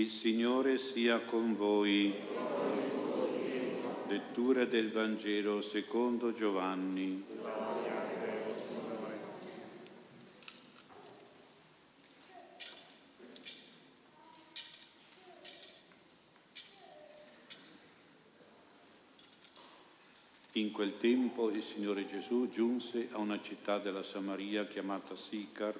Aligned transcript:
Il 0.00 0.10
Signore 0.10 0.78
sia 0.78 1.18
con 1.18 1.54
voi. 1.54 2.14
Lettura 4.08 4.64
del 4.64 4.90
Vangelo 4.90 5.60
secondo 5.60 6.32
Giovanni. 6.32 7.22
In 20.52 20.72
quel 20.72 20.96
tempo 20.96 21.50
il 21.50 21.62
Signore 21.62 22.06
Gesù 22.06 22.48
giunse 22.48 23.08
a 23.12 23.18
una 23.18 23.38
città 23.42 23.78
della 23.78 24.02
Samaria 24.02 24.66
chiamata 24.66 25.14
Sicar, 25.14 25.78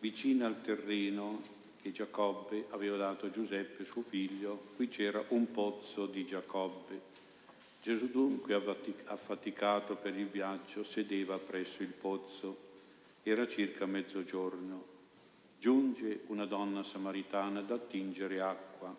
vicina 0.00 0.46
al 0.46 0.60
terreno 0.60 1.53
che 1.84 1.92
Giacobbe 1.92 2.64
aveva 2.70 2.96
dato 2.96 3.26
a 3.26 3.30
Giuseppe 3.30 3.84
suo 3.84 4.00
figlio, 4.00 4.68
qui 4.76 4.88
c'era 4.88 5.22
un 5.28 5.50
pozzo 5.50 6.06
di 6.06 6.24
Giacobbe. 6.24 6.98
Gesù 7.82 8.08
dunque, 8.10 8.54
affaticato 9.04 9.94
per 9.94 10.16
il 10.16 10.28
viaggio, 10.28 10.82
sedeva 10.82 11.36
presso 11.36 11.82
il 11.82 11.92
pozzo. 11.92 12.56
Era 13.22 13.46
circa 13.46 13.84
mezzogiorno. 13.84 14.92
Giunge 15.58 16.22
una 16.28 16.46
donna 16.46 16.82
samaritana 16.82 17.58
ad 17.58 17.70
attingere 17.70 18.40
acqua. 18.40 18.96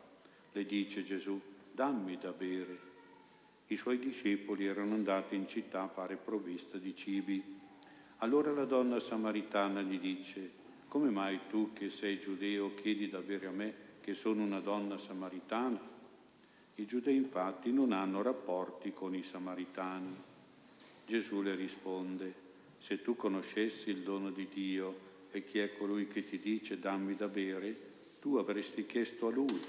Le 0.52 0.66
dice 0.68 1.04
Gesù, 1.04 1.42
dammi 1.72 2.20
da 2.20 2.34
bere. 2.34 2.78
I 3.66 3.78
suoi 3.78 3.98
discepoli 3.98 4.68
erano 4.68 4.94
andati 4.94 5.34
in 5.34 5.48
città 5.48 5.82
a 5.82 5.88
fare 5.88 6.18
provvista 6.18 6.78
di 6.78 6.96
cibi. 6.96 7.44
Allora 8.18 8.52
la 8.52 8.66
donna 8.66 9.00
samaritana 9.00 9.82
gli 9.82 10.00
dice, 10.00 10.64
come 10.96 11.10
mai 11.10 11.42
tu 11.50 11.74
che 11.74 11.90
sei 11.90 12.22
giudeo 12.22 12.74
chiedi 12.74 13.10
da 13.10 13.20
bere 13.20 13.48
a 13.48 13.52
me 13.52 13.74
che 14.00 14.14
sono 14.14 14.44
una 14.44 14.62
donna 14.62 14.98
samaritana? 14.98 15.78
I 16.76 16.86
giudei 16.86 17.18
infatti 17.18 17.70
non 17.70 17.92
hanno 17.92 18.22
rapporti 18.22 18.94
con 18.94 19.14
i 19.14 19.22
samaritani. 19.22 20.16
Gesù 21.06 21.42
le 21.42 21.54
risponde, 21.54 22.34
se 22.78 23.02
tu 23.02 23.18
conoscessi 23.18 23.90
il 23.90 24.04
dono 24.04 24.32
di 24.32 24.48
Dio 24.48 24.98
e 25.32 25.44
chi 25.44 25.60
è 25.60 25.76
colui 25.76 26.08
che 26.08 26.26
ti 26.26 26.40
dice 26.40 26.80
dammi 26.80 27.18
da 27.18 27.28
bere, 27.28 27.76
tu 28.22 28.38
avresti 28.38 28.86
chiesto 28.86 29.28
a 29.28 29.32
lui 29.32 29.62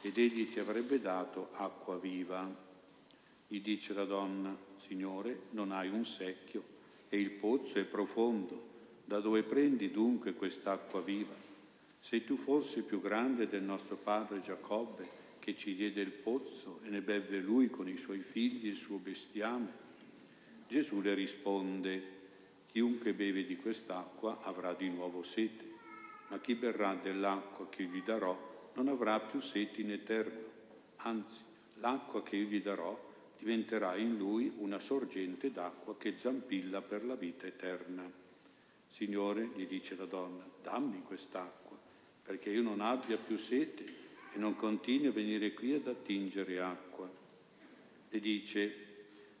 ed 0.00 0.16
egli 0.16 0.50
ti 0.50 0.60
avrebbe 0.60 0.98
dato 0.98 1.50
acqua 1.52 1.98
viva. 1.98 2.50
Gli 3.46 3.60
dice 3.60 3.92
la 3.92 4.06
donna, 4.06 4.56
Signore, 4.78 5.40
non 5.50 5.72
hai 5.72 5.90
un 5.90 6.06
secchio 6.06 6.64
e 7.10 7.18
il 7.18 7.32
pozzo 7.32 7.78
è 7.78 7.84
profondo. 7.84 8.69
Da 9.10 9.18
dove 9.18 9.42
prendi 9.42 9.90
dunque 9.90 10.34
quest'acqua 10.34 11.02
viva? 11.02 11.34
Sei 11.98 12.22
tu 12.22 12.36
forse 12.36 12.82
più 12.82 13.00
grande 13.00 13.48
del 13.48 13.64
nostro 13.64 13.96
padre 13.96 14.40
Giacobbe, 14.40 15.08
che 15.40 15.56
ci 15.56 15.74
diede 15.74 16.00
il 16.00 16.12
pozzo 16.12 16.78
e 16.84 16.90
ne 16.90 17.00
beve 17.00 17.40
lui 17.40 17.70
con 17.70 17.88
i 17.88 17.96
suoi 17.96 18.20
figli 18.20 18.68
e 18.68 18.70
il 18.70 18.76
suo 18.76 18.98
bestiame? 18.98 19.72
Gesù 20.68 21.00
le 21.00 21.14
risponde, 21.14 22.02
chiunque 22.70 23.12
beve 23.12 23.44
di 23.44 23.56
quest'acqua 23.56 24.42
avrà 24.42 24.74
di 24.74 24.88
nuovo 24.88 25.24
sete, 25.24 25.64
ma 26.28 26.38
chi 26.38 26.54
berrà 26.54 26.94
dell'acqua 26.94 27.68
che 27.68 27.82
gli 27.82 28.04
darò 28.04 28.70
non 28.74 28.86
avrà 28.86 29.18
più 29.18 29.40
sete 29.40 29.80
in 29.80 29.90
eterno. 29.90 30.44
Anzi, 30.98 31.42
l'acqua 31.80 32.22
che 32.22 32.36
io 32.36 32.46
gli 32.46 32.62
darò 32.62 32.96
diventerà 33.36 33.96
in 33.96 34.16
lui 34.16 34.52
una 34.58 34.78
sorgente 34.78 35.50
d'acqua 35.50 35.96
che 35.96 36.16
zampilla 36.16 36.80
per 36.80 37.04
la 37.04 37.16
vita 37.16 37.48
eterna. 37.48 38.19
Signore, 38.90 39.50
gli 39.54 39.68
dice 39.68 39.94
la 39.94 40.04
donna, 40.04 40.44
dammi 40.62 41.02
quest'acqua, 41.02 41.78
perché 42.24 42.50
io 42.50 42.60
non 42.60 42.80
abbia 42.80 43.16
più 43.16 43.38
sete 43.38 43.84
e 44.34 44.36
non 44.36 44.56
continui 44.56 45.06
a 45.06 45.12
venire 45.12 45.54
qui 45.54 45.74
ad 45.74 45.86
attingere 45.86 46.60
acqua. 46.60 47.08
Le 48.08 48.20
dice, 48.20 48.74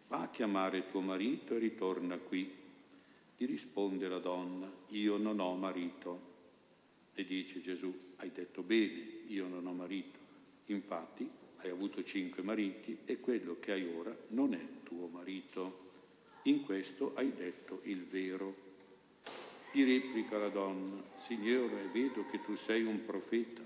va 0.06 0.20
a 0.20 0.30
chiamare 0.30 0.88
tuo 0.88 1.00
marito 1.00 1.56
e 1.56 1.58
ritorna 1.58 2.16
qui. 2.16 2.48
Gli 3.36 3.44
risponde 3.44 4.06
la 4.06 4.20
donna, 4.20 4.70
io 4.90 5.16
non 5.16 5.40
ho 5.40 5.56
marito. 5.56 6.28
Le 7.12 7.24
dice 7.24 7.60
Gesù, 7.60 7.92
hai 8.18 8.30
detto 8.30 8.62
bene, 8.62 9.02
io 9.26 9.48
non 9.48 9.66
ho 9.66 9.72
marito. 9.72 10.18
Infatti, 10.66 11.28
hai 11.56 11.70
avuto 11.70 12.04
cinque 12.04 12.44
mariti 12.44 12.98
e 13.04 13.18
quello 13.18 13.56
che 13.58 13.72
hai 13.72 13.84
ora 13.84 14.16
non 14.28 14.54
è 14.54 14.64
tuo 14.84 15.08
marito. 15.08 15.88
In 16.44 16.62
questo 16.62 17.14
hai 17.16 17.34
detto 17.34 17.80
il 17.82 18.04
vero. 18.04 18.69
Gli 19.72 19.84
replica 19.84 20.36
la 20.36 20.48
donna, 20.48 21.02
Signore, 21.20 21.88
vedo 21.92 22.26
che 22.26 22.42
tu 22.42 22.56
sei 22.56 22.82
un 22.82 23.04
profeta. 23.04 23.62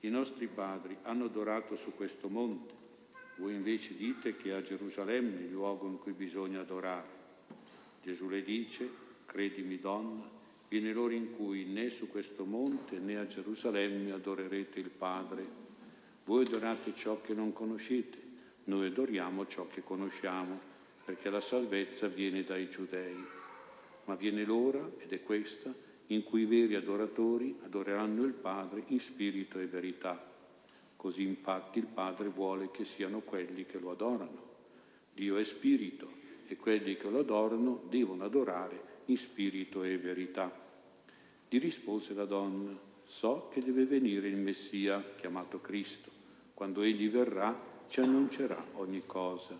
I 0.00 0.08
nostri 0.08 0.46
padri 0.46 0.96
hanno 1.02 1.24
adorato 1.24 1.74
su 1.76 1.94
questo 1.94 2.28
monte, 2.28 2.74
voi 3.36 3.54
invece 3.54 3.96
dite 3.96 4.36
che 4.36 4.52
a 4.52 4.62
Gerusalemme 4.62 5.38
è 5.38 5.42
il 5.42 5.50
luogo 5.50 5.86
in 5.86 5.98
cui 5.98 6.12
bisogna 6.12 6.60
adorare. 6.60 7.24
Gesù 8.02 8.28
le 8.28 8.42
dice, 8.42 8.88
credimi 9.26 9.78
donna, 9.78 10.28
viene 10.68 10.92
l'ora 10.92 11.14
in 11.14 11.34
cui 11.36 11.64
né 11.64 11.90
su 11.90 12.08
questo 12.08 12.44
monte 12.44 12.98
né 12.98 13.18
a 13.18 13.26
Gerusalemme 13.26 14.12
adorerete 14.12 14.78
il 14.78 14.90
Padre 14.90 15.64
voi 16.26 16.44
adorate 16.44 16.92
ciò 16.92 17.20
che 17.20 17.34
non 17.34 17.52
conoscete, 17.52 18.18
noi 18.64 18.88
adoriamo 18.88 19.46
ciò 19.46 19.68
che 19.68 19.84
conosciamo, 19.84 20.58
perché 21.04 21.30
la 21.30 21.40
salvezza 21.40 22.08
viene 22.08 22.42
dai 22.42 22.68
giudei. 22.68 23.35
Ma 24.06 24.14
viene 24.16 24.44
l'ora, 24.44 24.90
ed 24.98 25.12
è 25.12 25.22
questa, 25.22 25.72
in 26.08 26.22
cui 26.24 26.42
i 26.42 26.46
veri 26.46 26.74
adoratori 26.74 27.56
adoreranno 27.62 28.24
il 28.24 28.32
Padre 28.32 28.84
in 28.88 29.00
spirito 29.00 29.58
e 29.58 29.66
verità. 29.66 30.34
Così 30.96 31.22
infatti 31.22 31.78
il 31.78 31.86
Padre 31.86 32.28
vuole 32.28 32.70
che 32.70 32.84
siano 32.84 33.20
quelli 33.20 33.64
che 33.64 33.78
lo 33.78 33.90
adorano. 33.90 34.44
Dio 35.12 35.36
è 35.36 35.44
spirito 35.44 36.10
e 36.46 36.56
quelli 36.56 36.96
che 36.96 37.10
lo 37.10 37.20
adorano 37.20 37.82
devono 37.88 38.24
adorare 38.24 38.94
in 39.06 39.16
spirito 39.16 39.82
e 39.82 39.98
verità. 39.98 40.64
Gli 41.48 41.60
rispose 41.60 42.14
la 42.14 42.24
donna, 42.24 42.76
so 43.04 43.48
che 43.52 43.62
deve 43.62 43.84
venire 43.84 44.28
il 44.28 44.36
Messia 44.36 45.14
chiamato 45.16 45.60
Cristo. 45.60 46.10
Quando 46.54 46.82
egli 46.82 47.08
verrà 47.08 47.84
ci 47.88 48.00
annuncerà 48.00 48.64
ogni 48.72 49.02
cosa. 49.06 49.58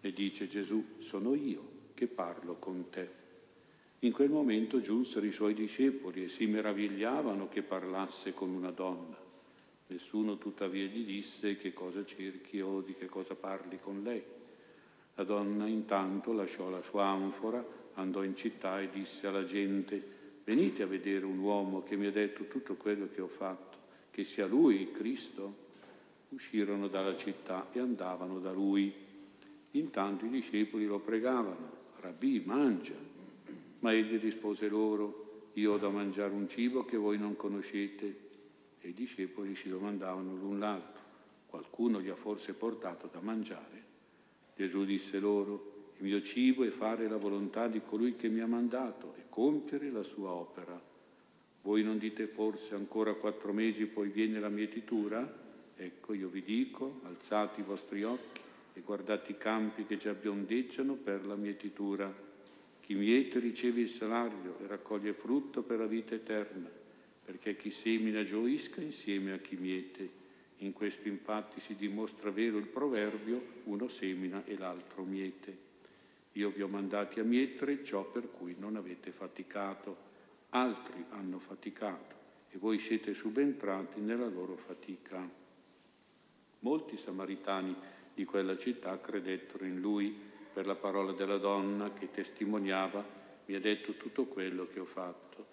E 0.00 0.12
dice 0.12 0.48
Gesù, 0.48 0.96
sono 0.98 1.34
io 1.34 1.68
che 1.94 2.06
parlo 2.06 2.56
con 2.56 2.88
te. 2.88 3.19
In 4.02 4.12
quel 4.12 4.30
momento 4.30 4.80
giunsero 4.80 5.26
i 5.26 5.30
suoi 5.30 5.52
discepoli 5.52 6.24
e 6.24 6.28
si 6.28 6.46
meravigliavano 6.46 7.48
che 7.48 7.62
parlasse 7.62 8.32
con 8.32 8.48
una 8.48 8.70
donna. 8.70 9.18
Nessuno 9.88 10.38
tuttavia 10.38 10.86
gli 10.86 11.04
disse 11.04 11.56
che 11.56 11.74
cosa 11.74 12.02
cerchi 12.06 12.62
o 12.62 12.80
di 12.80 12.94
che 12.94 13.06
cosa 13.06 13.34
parli 13.34 13.78
con 13.78 14.02
lei. 14.02 14.22
La 15.16 15.24
donna 15.24 15.66
intanto 15.66 16.32
lasciò 16.32 16.70
la 16.70 16.80
sua 16.80 17.08
anfora, 17.08 17.62
andò 17.94 18.22
in 18.22 18.34
città 18.34 18.80
e 18.80 18.88
disse 18.88 19.26
alla 19.26 19.44
gente, 19.44 20.02
venite 20.44 20.82
a 20.82 20.86
vedere 20.86 21.26
un 21.26 21.38
uomo 21.38 21.82
che 21.82 21.96
mi 21.96 22.06
ha 22.06 22.10
detto 22.10 22.46
tutto 22.46 22.76
quello 22.76 23.06
che 23.12 23.20
ho 23.20 23.28
fatto, 23.28 23.76
che 24.10 24.24
sia 24.24 24.46
lui 24.46 24.92
Cristo 24.92 25.68
uscirono 26.30 26.88
dalla 26.88 27.16
città 27.16 27.68
e 27.70 27.80
andavano 27.80 28.38
da 28.38 28.50
lui. 28.50 28.94
Intanto 29.72 30.24
i 30.24 30.30
discepoli 30.30 30.86
lo 30.86 31.00
pregavano, 31.00 31.70
Rabbi, 32.00 32.42
mangia. 32.46 33.09
Ma 33.80 33.92
egli 33.92 34.18
rispose 34.18 34.68
loro, 34.68 35.50
io 35.54 35.72
ho 35.72 35.78
da 35.78 35.88
mangiare 35.88 36.32
un 36.32 36.48
cibo 36.48 36.84
che 36.84 36.96
voi 36.96 37.18
non 37.18 37.36
conoscete. 37.36 38.28
E 38.80 38.88
i 38.88 38.94
discepoli 38.94 39.54
si 39.54 39.68
domandavano 39.68 40.34
l'un 40.34 40.58
l'altro, 40.58 41.02
qualcuno 41.46 42.00
gli 42.00 42.08
ha 42.08 42.14
forse 42.14 42.54
portato 42.54 43.08
da 43.12 43.20
mangiare? 43.20 43.84
Gesù 44.56 44.84
disse 44.84 45.18
loro, 45.18 45.92
il 45.98 46.04
mio 46.04 46.22
cibo 46.22 46.64
è 46.64 46.70
fare 46.70 47.08
la 47.08 47.18
volontà 47.18 47.68
di 47.68 47.82
colui 47.84 48.16
che 48.16 48.28
mi 48.28 48.40
ha 48.40 48.46
mandato 48.46 49.14
e 49.18 49.24
compiere 49.28 49.90
la 49.90 50.02
sua 50.02 50.30
opera. 50.30 50.80
Voi 51.62 51.82
non 51.82 51.98
dite 51.98 52.26
forse 52.26 52.74
ancora 52.74 53.12
quattro 53.14 53.52
mesi 53.52 53.84
poi 53.84 54.08
viene 54.08 54.40
la 54.40 54.48
mietitura? 54.48 55.48
Ecco, 55.76 56.14
io 56.14 56.28
vi 56.28 56.42
dico, 56.42 57.00
alzate 57.04 57.60
i 57.60 57.64
vostri 57.64 58.02
occhi 58.02 58.40
e 58.74 58.80
guardate 58.80 59.32
i 59.32 59.38
campi 59.38 59.84
che 59.84 59.98
già 59.98 60.14
biondeggiano 60.14 60.94
per 60.94 61.26
la 61.26 61.36
mietitura. 61.36 62.28
Chi 62.90 62.96
miete 62.96 63.38
riceve 63.38 63.82
il 63.82 63.88
salario 63.88 64.58
e 64.58 64.66
raccoglie 64.66 65.12
frutto 65.12 65.62
per 65.62 65.78
la 65.78 65.86
vita 65.86 66.16
eterna, 66.16 66.68
perché 67.24 67.54
chi 67.54 67.70
semina 67.70 68.24
gioisca 68.24 68.80
insieme 68.80 69.30
a 69.30 69.38
chi 69.38 69.54
miete. 69.54 70.10
In 70.56 70.72
questo 70.72 71.06
infatti 71.06 71.60
si 71.60 71.76
dimostra 71.76 72.32
vero 72.32 72.58
il 72.58 72.66
proverbio, 72.66 73.60
uno 73.66 73.86
semina 73.86 74.44
e 74.44 74.58
l'altro 74.58 75.04
miete. 75.04 75.56
Io 76.32 76.50
vi 76.50 76.62
ho 76.62 76.66
mandati 76.66 77.20
a 77.20 77.22
mietere 77.22 77.84
ciò 77.84 78.10
per 78.10 78.28
cui 78.28 78.56
non 78.58 78.74
avete 78.74 79.12
faticato, 79.12 79.96
altri 80.48 81.04
hanno 81.10 81.38
faticato 81.38 82.16
e 82.50 82.58
voi 82.58 82.80
siete 82.80 83.14
subentrati 83.14 84.00
nella 84.00 84.26
loro 84.26 84.56
fatica. 84.56 85.30
Molti 86.58 86.96
samaritani 86.96 87.72
di 88.12 88.24
quella 88.24 88.56
città 88.56 89.00
credettero 89.00 89.64
in 89.64 89.78
lui 89.78 90.29
per 90.60 90.68
la 90.68 90.74
parola 90.74 91.12
della 91.12 91.38
donna 91.38 91.90
che 91.94 92.10
testimoniava, 92.10 93.02
mi 93.46 93.54
ha 93.54 93.60
detto 93.60 93.94
tutto 93.94 94.26
quello 94.26 94.68
che 94.70 94.78
ho 94.78 94.84
fatto. 94.84 95.46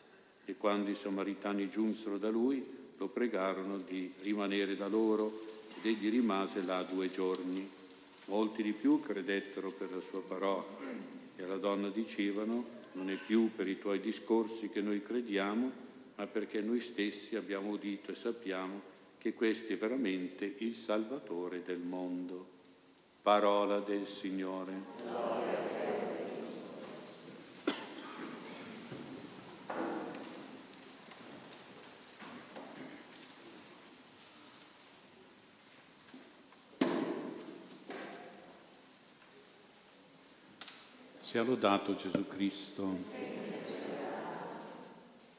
E 0.44 0.58
quando 0.58 0.90
i 0.90 0.96
samaritani 0.96 1.70
giunsero 1.70 2.18
da 2.18 2.28
lui, 2.28 2.62
lo 2.98 3.08
pregarono 3.08 3.78
di 3.78 4.12
rimanere 4.20 4.76
da 4.76 4.90
loro 4.90 5.46
ed 5.78 5.86
egli 5.86 6.10
rimase 6.10 6.62
là 6.62 6.84
due 6.84 7.10
giorni. 7.10 7.70
Molti 8.26 8.62
di 8.62 8.74
più 8.74 9.00
credettero 9.00 9.72
per 9.72 9.94
la 9.94 10.02
sua 10.02 10.22
parola 10.22 10.66
e 11.38 11.42
alla 11.42 11.56
donna 11.56 11.88
dicevano 11.88 12.66
non 12.92 13.10
è 13.10 13.16
più 13.16 13.52
per 13.56 13.70
i 13.70 13.80
tuoi 13.80 14.02
discorsi 14.02 14.68
che 14.68 14.82
noi 14.82 15.02
crediamo, 15.02 15.72
ma 16.16 16.28
perché 16.28 16.60
noi 16.60 16.82
stessi 16.82 17.38
abbiamo 17.38 17.70
udito 17.70 18.12
e 18.12 18.16
sappiamo 18.16 18.82
che 19.18 19.34
questo 19.34 19.72
è 19.72 19.78
veramente 19.78 20.56
il 20.58 20.76
Salvatore 20.76 21.64
del 21.64 21.80
mondo. 21.80 22.57
Parola 23.22 23.80
del 23.80 24.08
Signore. 24.08 24.96
Sia 41.20 41.44
lodato 41.44 41.96
Gesù 41.96 42.26
Cristo. 42.28 42.98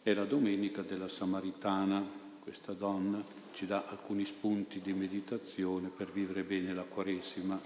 È 0.02 0.12
la 0.12 0.24
domenica 0.24 0.82
della 0.82 1.08
Samaritana, 1.08 2.06
questa 2.40 2.72
donna 2.72 3.37
ci 3.58 3.66
dà 3.66 3.86
alcuni 3.88 4.24
spunti 4.24 4.80
di 4.80 4.92
meditazione 4.92 5.88
per 5.88 6.12
vivere 6.12 6.44
bene 6.44 6.72
la 6.72 6.84
Quaresima. 6.84 7.60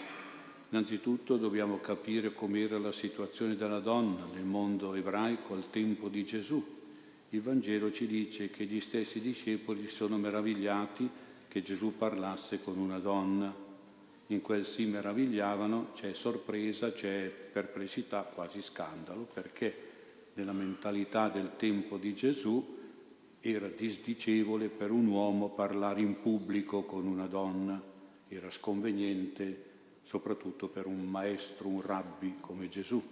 Innanzitutto 0.71 1.37
dobbiamo 1.37 1.81
capire 1.81 2.33
com'era 2.33 2.79
la 2.79 2.93
situazione 2.93 3.57
della 3.57 3.79
donna 3.79 4.25
nel 4.33 4.47
mondo 4.47 4.95
ebraico 4.95 5.53
al 5.53 5.69
tempo 5.69 6.09
di 6.09 6.25
Gesù. 6.25 6.65
Il 7.29 7.43
Vangelo 7.43 7.93
ci 7.93 8.07
dice 8.07 8.49
che 8.49 8.65
gli 8.65 8.81
stessi 8.81 9.21
discepoli 9.21 9.87
sono 9.91 10.17
meravigliati 10.17 11.07
che 11.47 11.61
Gesù 11.61 11.95
parlasse 11.99 12.63
con 12.63 12.79
una 12.79 12.99
donna 12.99 13.55
in 14.29 14.41
quel 14.41 14.65
si 14.65 14.87
meravigliavano, 14.87 15.91
c'è 15.93 16.15
sorpresa, 16.15 16.91
c'è 16.93 17.31
perplessità, 17.53 18.23
quasi 18.23 18.63
scandalo, 18.63 19.29
perché 19.31 19.91
nella 20.35 20.53
mentalità 20.53 21.29
del 21.29 21.57
tempo 21.57 21.99
di 21.99 22.15
Gesù 22.15 22.81
era 23.45 23.67
disdicevole 23.67 24.69
per 24.69 24.93
un 24.93 25.07
uomo 25.09 25.49
parlare 25.49 26.01
in 26.01 26.21
pubblico 26.21 26.85
con 26.85 27.07
una 27.07 27.27
donna, 27.27 27.81
era 28.29 28.51
sconveniente 28.51 29.71
soprattutto 30.05 30.69
per 30.69 30.87
un 30.87 31.05
maestro, 31.09 31.67
un 31.67 31.81
rabbi 31.81 32.37
come 32.39 32.69
Gesù. 32.69 33.03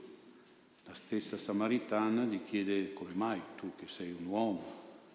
La 0.84 0.94
stessa 0.94 1.36
Samaritana 1.36 2.24
gli 2.24 2.44
chiede 2.44 2.92
come 2.92 3.12
mai 3.12 3.40
tu 3.56 3.72
che 3.76 3.88
sei 3.88 4.12
un 4.12 4.26
uomo, 4.26 4.62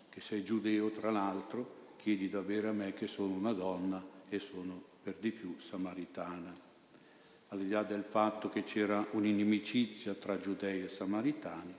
che 0.09 0.19
sei 0.19 0.43
giudeo 0.43 0.89
tra 0.89 1.11
l'altro, 1.11 1.93
chiedi 1.95 2.29
da 2.29 2.41
bere 2.41 2.67
a 2.67 2.73
me 2.73 2.93
che 2.93 3.07
sono 3.07 3.33
una 3.33 3.53
donna 3.53 4.03
e 4.27 4.39
sono 4.39 4.81
per 5.01 5.15
di 5.17 5.31
più 5.31 5.55
samaritana. 5.59 6.53
Al 7.49 7.59
di 7.59 7.69
là 7.69 7.83
del 7.83 8.03
fatto 8.03 8.49
che 8.49 8.63
c'era 8.63 9.07
un'inimicizia 9.11 10.13
tra 10.13 10.39
giudei 10.39 10.83
e 10.83 10.89
samaritani, 10.89 11.73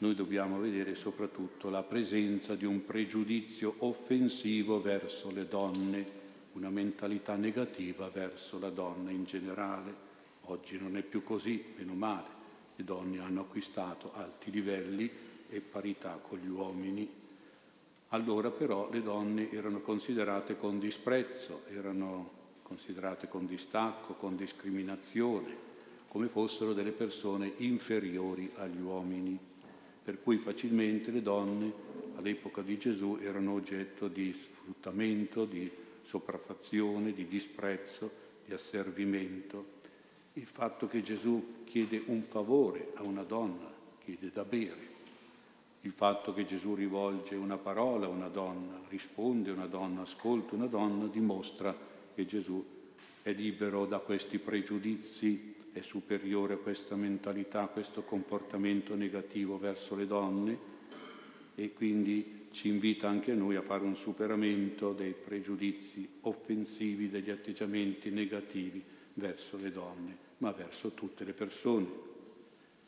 noi 0.00 0.14
dobbiamo 0.14 0.58
vedere 0.58 0.94
soprattutto 0.94 1.68
la 1.68 1.82
presenza 1.82 2.54
di 2.54 2.64
un 2.64 2.84
pregiudizio 2.86 3.74
offensivo 3.78 4.80
verso 4.80 5.30
le 5.30 5.46
donne, 5.46 6.18
una 6.52 6.70
mentalità 6.70 7.36
negativa 7.36 8.08
verso 8.08 8.58
la 8.58 8.70
donna 8.70 9.10
in 9.10 9.24
generale. 9.24 10.08
Oggi 10.44 10.78
non 10.78 10.96
è 10.96 11.02
più 11.02 11.22
così, 11.22 11.62
meno 11.76 11.92
male, 11.92 12.28
le 12.76 12.84
donne 12.84 13.18
hanno 13.18 13.42
acquistato 13.42 14.12
alti 14.14 14.50
livelli 14.50 15.10
e 15.50 15.60
parità 15.60 16.18
con 16.20 16.38
gli 16.38 16.48
uomini. 16.48 17.06
Allora 18.08 18.50
però 18.50 18.88
le 18.90 19.02
donne 19.02 19.50
erano 19.50 19.80
considerate 19.80 20.56
con 20.56 20.78
disprezzo, 20.78 21.64
erano 21.68 22.38
considerate 22.62 23.28
con 23.28 23.44
distacco, 23.44 24.14
con 24.14 24.34
discriminazione, 24.34 25.54
come 26.08 26.28
fossero 26.28 26.72
delle 26.72 26.92
persone 26.92 27.52
inferiori 27.58 28.50
agli 28.56 28.80
uomini, 28.80 29.49
per 30.10 30.20
cui 30.24 30.38
facilmente 30.38 31.12
le 31.12 31.22
donne 31.22 31.72
all'epoca 32.16 32.62
di 32.62 32.76
Gesù 32.76 33.18
erano 33.22 33.52
oggetto 33.52 34.08
di 34.08 34.32
sfruttamento, 34.32 35.44
di 35.44 35.70
sopraffazione, 36.02 37.12
di 37.12 37.28
disprezzo, 37.28 38.10
di 38.44 38.52
asservimento. 38.52 39.78
Il 40.32 40.46
fatto 40.46 40.88
che 40.88 41.00
Gesù 41.00 41.62
chiede 41.62 42.02
un 42.06 42.22
favore 42.22 42.90
a 42.94 43.04
una 43.04 43.22
donna, 43.22 43.70
chiede 44.02 44.32
da 44.32 44.42
bere, 44.42 44.88
il 45.82 45.92
fatto 45.92 46.34
che 46.34 46.44
Gesù 46.44 46.74
rivolge 46.74 47.36
una 47.36 47.56
parola 47.56 48.06
a 48.06 48.08
una 48.08 48.26
donna, 48.26 48.80
risponde 48.88 49.50
a 49.50 49.54
una 49.54 49.66
donna, 49.66 50.02
ascolta 50.02 50.56
una 50.56 50.66
donna, 50.66 51.06
dimostra 51.06 51.72
che 52.16 52.26
Gesù 52.26 52.64
è 53.22 53.30
libero 53.30 53.86
da 53.86 54.00
questi 54.00 54.38
pregiudizi, 54.38 55.54
è 55.72 55.80
superiore 55.80 56.58
questa 56.58 56.96
mentalità, 56.96 57.66
questo 57.66 58.02
comportamento 58.02 58.94
negativo 58.94 59.58
verso 59.58 59.94
le 59.94 60.06
donne 60.06 60.58
e 61.54 61.72
quindi 61.72 62.48
ci 62.52 62.68
invita 62.68 63.08
anche 63.08 63.34
noi 63.34 63.56
a 63.56 63.62
fare 63.62 63.84
un 63.84 63.94
superamento 63.94 64.92
dei 64.92 65.12
pregiudizi 65.12 66.08
offensivi, 66.22 67.08
degli 67.08 67.30
atteggiamenti 67.30 68.10
negativi 68.10 68.82
verso 69.14 69.56
le 69.56 69.70
donne, 69.70 70.16
ma 70.38 70.50
verso 70.52 70.92
tutte 70.92 71.24
le 71.24 71.32
persone. 71.32 72.08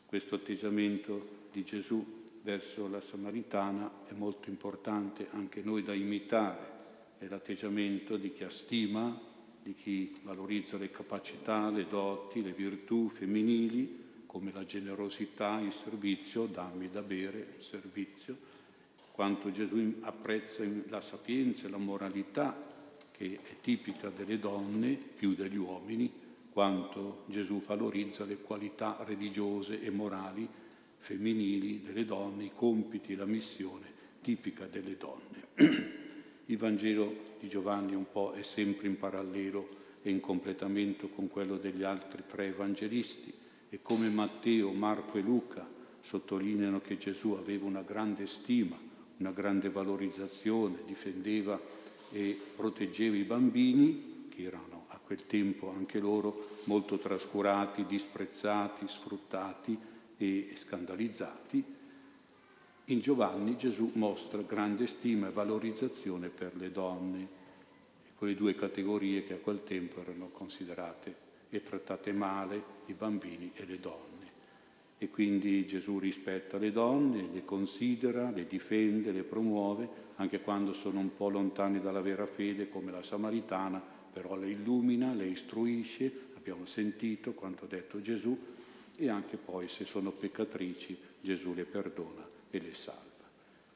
Questo 0.05 0.35
atteggiamento 0.35 1.41
di 1.51 1.63
Gesù 1.63 2.21
verso 2.41 2.87
la 2.89 2.99
Samaritana 2.99 4.05
è 4.05 4.13
molto 4.13 4.49
importante 4.49 5.27
anche 5.31 5.61
noi 5.63 5.83
da 5.83 5.93
imitare, 5.93 6.71
è 7.19 7.27
l'atteggiamento 7.27 8.17
di 8.17 8.33
chi 8.33 8.43
ha 8.43 8.49
stima, 8.49 9.31
di 9.63 9.73
chi 9.75 10.15
valorizza 10.23 10.77
le 10.77 10.91
capacità, 10.91 11.69
le 11.69 11.87
doti, 11.87 12.43
le 12.43 12.51
virtù 12.51 13.07
femminili, 13.07 14.01
come 14.25 14.51
la 14.51 14.65
generosità, 14.65 15.59
il 15.59 15.71
servizio, 15.71 16.45
dammi 16.45 16.89
da 16.89 17.01
bere, 17.01 17.55
il 17.57 17.63
servizio, 17.63 18.37
quanto 19.11 19.51
Gesù 19.51 19.99
apprezza 20.01 20.63
la 20.87 21.01
sapienza 21.01 21.67
e 21.67 21.69
la 21.69 21.77
moralità 21.77 22.71
che 23.11 23.39
è 23.41 23.55
tipica 23.61 24.09
delle 24.09 24.39
donne 24.39 24.95
più 24.95 25.33
degli 25.35 25.57
uomini, 25.57 26.11
quanto 26.51 27.23
Gesù 27.27 27.61
valorizza 27.61 28.25
le 28.25 28.37
qualità 28.37 28.97
religiose 29.05 29.81
e 29.81 29.89
morali 29.91 30.47
femminili 30.97 31.81
delle 31.81 32.05
donne, 32.05 32.45
i 32.45 32.51
compiti, 32.53 33.15
la 33.15 33.25
missione 33.25 33.91
tipica 34.21 34.65
delle 34.65 34.97
donne. 34.97 35.51
Il 36.47 36.57
Vangelo 36.57 37.31
di 37.39 37.47
Giovanni 37.47 37.95
un 37.95 38.05
po' 38.11 38.33
è 38.33 38.41
sempre 38.41 38.87
in 38.87 38.97
parallelo 38.97 39.81
e 40.01 40.09
in 40.09 40.19
completamento 40.19 41.07
con 41.07 41.29
quello 41.29 41.57
degli 41.57 41.83
altri 41.83 42.23
tre 42.27 42.47
evangelisti. 42.47 43.33
E 43.69 43.81
come 43.81 44.09
Matteo, 44.09 44.71
Marco 44.71 45.17
e 45.17 45.21
Luca 45.21 45.67
sottolineano 46.01 46.81
che 46.81 46.97
Gesù 46.97 47.31
aveva 47.31 47.65
una 47.65 47.81
grande 47.81 48.27
stima, 48.27 48.77
una 49.17 49.31
grande 49.31 49.69
valorizzazione, 49.69 50.79
difendeva 50.85 51.59
e 52.11 52.37
proteggeva 52.55 53.15
i 53.15 53.23
bambini, 53.23 54.27
che 54.29 54.43
erano 54.43 54.85
a 54.89 54.97
quel 54.97 55.25
tempo 55.25 55.69
anche 55.69 55.99
loro 55.99 56.47
molto 56.65 56.97
trascurati, 56.97 57.85
disprezzati, 57.85 58.85
sfruttati, 58.87 59.77
e 60.17 60.53
scandalizzati, 60.55 61.63
in 62.87 62.99
Giovanni 62.99 63.55
Gesù 63.55 63.91
mostra 63.93 64.41
grande 64.41 64.87
stima 64.87 65.29
e 65.29 65.31
valorizzazione 65.31 66.27
per 66.27 66.53
le 66.57 66.69
donne, 66.69 67.27
quelle 68.17 68.35
due 68.35 68.55
categorie 68.55 69.23
che 69.23 69.35
a 69.35 69.37
quel 69.37 69.63
tempo 69.63 70.01
erano 70.01 70.27
considerate 70.27 71.15
e 71.49 71.61
trattate 71.61 72.11
male, 72.11 72.61
i 72.87 72.93
bambini 72.93 73.51
e 73.53 73.65
le 73.65 73.79
donne. 73.79 74.31
E 74.97 75.09
quindi 75.09 75.65
Gesù 75.65 75.97
rispetta 75.97 76.57
le 76.57 76.73
donne, 76.73 77.29
le 77.31 77.45
considera, 77.45 78.31
le 78.31 78.47
difende, 78.47 79.11
le 79.11 79.23
promuove, 79.23 79.87
anche 80.15 80.41
quando 80.41 80.73
sono 80.73 80.99
un 80.99 81.15
po' 81.15 81.29
lontani 81.29 81.79
dalla 81.79 82.01
vera 82.01 82.25
fede, 82.25 82.67
come 82.67 82.91
la 82.91 83.03
Samaritana, 83.03 83.81
però 84.11 84.35
le 84.35 84.49
illumina, 84.49 85.13
le 85.13 85.25
istruisce, 85.25 86.11
abbiamo 86.35 86.65
sentito 86.65 87.33
quanto 87.33 87.63
ha 87.63 87.67
detto 87.67 88.01
Gesù, 88.01 88.37
e 88.95 89.09
anche 89.09 89.37
poi 89.37 89.69
se 89.69 89.85
sono 89.85 90.11
peccatrici 90.11 90.97
Gesù 91.21 91.53
le 91.53 91.63
perdona 91.63 92.41
e 92.55 92.61
le 92.61 92.75
salva. 92.75 93.01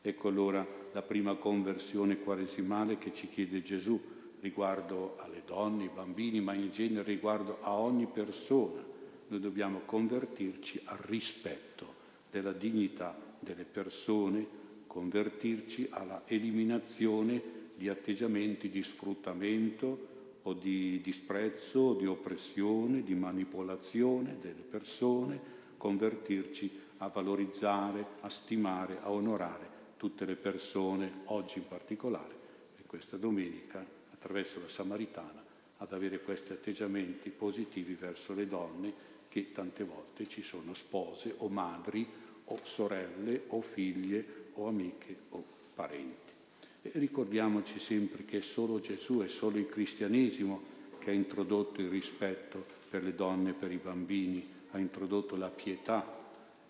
Ecco 0.02 0.28
allora 0.28 0.66
la 0.94 1.02
prima 1.02 1.34
conversione 1.36 2.20
quaresimale 2.20 3.00
che 3.00 3.12
ci 3.12 3.28
chiede 3.28 3.64
Gesù 3.64 4.00
riguardo 4.40 5.18
alle 5.18 5.42
donne, 5.46 5.84
ai 5.84 5.90
bambini, 5.94 6.40
ma 6.40 6.54
in 6.54 6.72
genere 6.72 7.04
riguardo 7.04 7.58
a 7.62 7.74
ogni 7.74 8.06
persona. 8.06 8.86
Noi 9.30 9.40
dobbiamo 9.40 9.82
convertirci 9.86 10.80
al 10.86 11.00
rispetto 11.00 11.96
della 12.30 12.54
dignità 12.54 13.18
delle 13.40 13.64
persone, 13.64 14.46
convertirci 14.86 15.88
alla 15.90 16.22
eliminazione 16.28 17.42
di 17.76 17.90
atteggiamenti 17.90 18.70
di 18.70 18.84
sfruttamento, 18.84 20.16
o 20.48 20.54
di 20.54 21.02
disprezzo, 21.02 21.94
di 21.94 22.06
oppressione, 22.06 23.04
di 23.04 23.16
manipolazione 23.16 24.38
delle 24.40 24.62
persone, 24.62 25.40
convertirci 25.76 26.72
a 26.98 27.08
valorizzare, 27.08 28.06
a 28.22 28.30
stimare, 28.30 29.00
a 29.02 29.12
onorare 29.12 29.76
tutte 29.98 30.26
le 30.26 30.36
persone, 30.36 31.22
oggi 31.26 31.60
in 31.60 31.68
particolare, 31.68 32.36
e 32.78 32.84
questa 32.86 33.18
domenica, 33.18 33.86
attraverso 34.14 34.60
la 34.60 34.68
Samaritana, 34.68 35.44
ad 35.78 35.94
avere 35.94 36.22
questi 36.22 36.54
atteggiamenti 36.54 37.30
positivi 37.30 37.94
verso 37.94 38.34
le 38.34 38.48
donne 38.48 38.94
che 39.30 39.52
tante 39.52 39.84
volte 39.84 40.28
ci 40.28 40.42
sono 40.42 40.74
spose 40.74 41.34
o 41.38 41.50
madri 41.50 42.08
o 42.46 42.60
sorelle 42.64 43.44
o 43.48 43.62
figlie 43.62 44.46
o 44.54 44.68
amiche 44.68 45.16
o 45.30 45.44
parenti. 45.74 46.34
E 46.82 46.92
ricordiamoci 46.94 47.80
sempre 47.80 48.26
che 48.26 48.38
è 48.38 48.42
solo 48.42 48.80
Gesù, 48.80 49.20
è 49.20 49.28
solo 49.28 49.58
il 49.58 49.68
cristianesimo 49.68 50.76
che 51.00 51.12
ha 51.12 51.14
introdotto 51.14 51.82
il 51.82 51.90
rispetto 51.90 52.66
per 52.90 53.04
le 53.04 53.14
donne 53.14 53.52
e 53.52 53.54
per 53.54 53.72
i 53.72 53.78
bambini, 53.78 54.48
ha 54.72 54.80
introdotto 54.80 55.36
la 55.36 55.50
pietà 55.50 56.16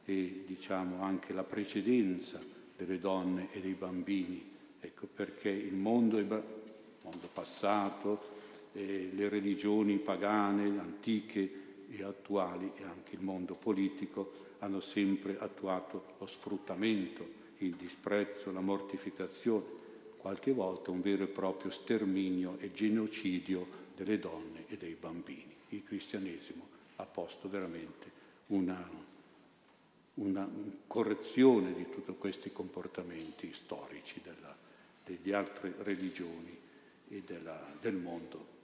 e 0.09 0.43
diciamo 0.45 1.03
anche 1.03 1.33
la 1.33 1.43
precedenza 1.43 2.41
delle 2.77 2.97
donne 2.97 3.49
e 3.51 3.59
dei 3.59 3.73
bambini. 3.73 4.41
Ecco 4.79 5.05
perché 5.13 5.49
il 5.49 5.73
mondo, 5.73 6.17
il 6.17 6.25
mondo 7.01 7.29
passato, 7.33 8.21
eh, 8.71 9.09
le 9.13 9.27
religioni 9.27 9.97
pagane, 9.97 10.79
antiche 10.79 11.65
e 11.89 12.03
attuali 12.03 12.71
e 12.77 12.83
anche 12.83 13.15
il 13.15 13.21
mondo 13.21 13.55
politico 13.55 14.45
hanno 14.59 14.79
sempre 14.79 15.37
attuato 15.37 16.13
lo 16.19 16.25
sfruttamento, 16.25 17.27
il 17.57 17.75
disprezzo, 17.75 18.51
la 18.53 18.61
mortificazione, 18.61 19.65
qualche 20.15 20.53
volta 20.53 20.89
un 20.89 21.01
vero 21.01 21.25
e 21.25 21.27
proprio 21.27 21.69
sterminio 21.69 22.55
e 22.59 22.71
genocidio 22.71 23.85
delle 23.93 24.19
donne 24.19 24.63
e 24.67 24.77
dei 24.77 24.95
bambini. 24.97 25.53
Il 25.69 25.83
cristianesimo 25.83 26.65
ha 26.95 27.05
posto 27.05 27.49
veramente 27.49 28.09
una, 28.47 28.89
una 30.17 30.49
correzione 30.87 31.73
di 31.73 31.89
tutti 31.89 32.13
questi 32.17 32.51
comportamenti 32.51 33.51
storici 33.53 34.21
della, 34.23 34.55
delle 35.05 35.35
altre 35.35 35.73
religioni 35.79 36.55
e 37.09 37.23
della, 37.25 37.59
del 37.79 37.95
mondo. 37.95 38.55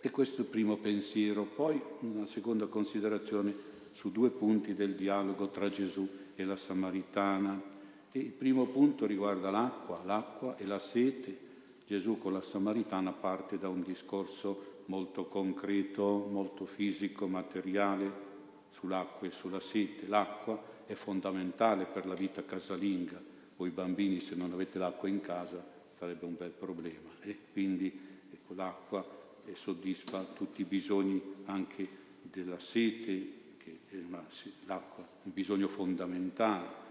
E 0.00 0.10
questo 0.10 0.38
è 0.38 0.44
il 0.44 0.50
primo 0.50 0.76
pensiero. 0.76 1.44
Poi 1.44 1.80
una 2.00 2.26
seconda 2.26 2.66
considerazione 2.66 3.54
su 3.92 4.10
due 4.12 4.30
punti 4.30 4.74
del 4.74 4.94
dialogo 4.94 5.48
tra 5.48 5.68
Gesù 5.68 6.08
e 6.34 6.44
la 6.44 6.56
Samaritana. 6.56 7.60
E 8.12 8.18
il 8.18 8.30
primo 8.30 8.66
punto 8.66 9.04
riguarda 9.04 9.50
l'acqua, 9.50 10.02
l'acqua 10.04 10.56
e 10.56 10.64
la 10.64 10.78
sete. 10.78 11.44
Gesù 11.86 12.18
con 12.18 12.32
la 12.32 12.42
Samaritana 12.42 13.12
parte 13.12 13.58
da 13.58 13.68
un 13.68 13.82
discorso 13.82 14.74
molto 14.86 15.26
concreto, 15.26 16.26
molto 16.30 16.64
fisico, 16.64 17.26
materiale 17.26 18.25
sull'acqua 18.78 19.26
e 19.26 19.30
sulla 19.30 19.60
sete. 19.60 20.06
L'acqua 20.06 20.60
è 20.86 20.94
fondamentale 20.94 21.86
per 21.86 22.06
la 22.06 22.14
vita 22.14 22.44
casalinga. 22.44 23.20
Voi 23.56 23.70
bambini 23.70 24.20
se 24.20 24.34
non 24.34 24.52
avete 24.52 24.78
l'acqua 24.78 25.08
in 25.08 25.20
casa 25.20 25.64
sarebbe 25.96 26.26
un 26.26 26.36
bel 26.36 26.50
problema. 26.50 27.10
E 27.20 27.38
quindi 27.52 27.86
ecco, 28.30 28.54
l'acqua 28.54 29.04
soddisfa 29.54 30.24
tutti 30.24 30.60
i 30.60 30.64
bisogni 30.64 31.22
anche 31.46 31.88
della 32.22 32.58
sete, 32.58 33.32
l'acqua 34.66 35.04
è 35.04 35.26
un 35.26 35.32
bisogno 35.32 35.68
fondamentale. 35.68 36.84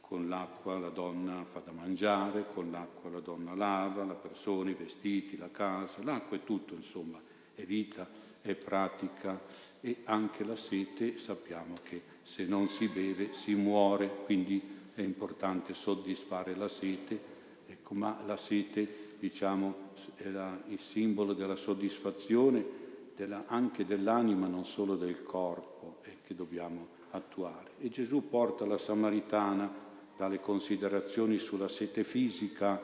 Con 0.00 0.26
l'acqua 0.26 0.78
la 0.78 0.88
donna 0.88 1.44
fa 1.44 1.60
da 1.60 1.70
mangiare, 1.70 2.46
con 2.54 2.70
l'acqua 2.70 3.10
la 3.10 3.20
donna 3.20 3.54
lava, 3.54 4.04
la 4.04 4.14
persona, 4.14 4.70
i 4.70 4.74
vestiti, 4.74 5.36
la 5.36 5.50
casa. 5.50 6.02
L'acqua 6.02 6.38
è 6.38 6.44
tutto, 6.44 6.74
insomma, 6.74 7.20
è 7.54 7.62
vita, 7.64 8.08
è 8.40 8.54
pratica 8.54 9.40
e 9.80 9.98
anche 10.04 10.44
la 10.44 10.56
sete 10.56 11.18
sappiamo 11.18 11.74
che 11.82 12.02
se 12.22 12.44
non 12.44 12.68
si 12.68 12.88
beve 12.88 13.32
si 13.32 13.54
muore, 13.54 14.08
quindi 14.24 14.60
è 14.94 15.02
importante 15.02 15.74
soddisfare 15.74 16.54
la 16.54 16.68
sete, 16.68 17.20
ecco, 17.66 17.94
ma 17.94 18.20
la 18.26 18.36
sete 18.36 19.14
diciamo 19.18 19.86
è 20.14 20.28
la, 20.28 20.60
il 20.68 20.80
simbolo 20.80 21.32
della 21.32 21.56
soddisfazione 21.56 22.86
della, 23.16 23.44
anche 23.46 23.84
dell'anima, 23.84 24.46
non 24.46 24.64
solo 24.64 24.94
del 24.94 25.22
corpo, 25.22 25.98
e 26.02 26.18
che 26.24 26.34
dobbiamo 26.34 26.96
attuare. 27.10 27.70
E 27.80 27.88
Gesù 27.88 28.28
porta 28.28 28.64
la 28.64 28.78
Samaritana 28.78 29.86
dalle 30.16 30.40
considerazioni 30.40 31.38
sulla 31.38 31.68
sete 31.68 32.04
fisica, 32.04 32.80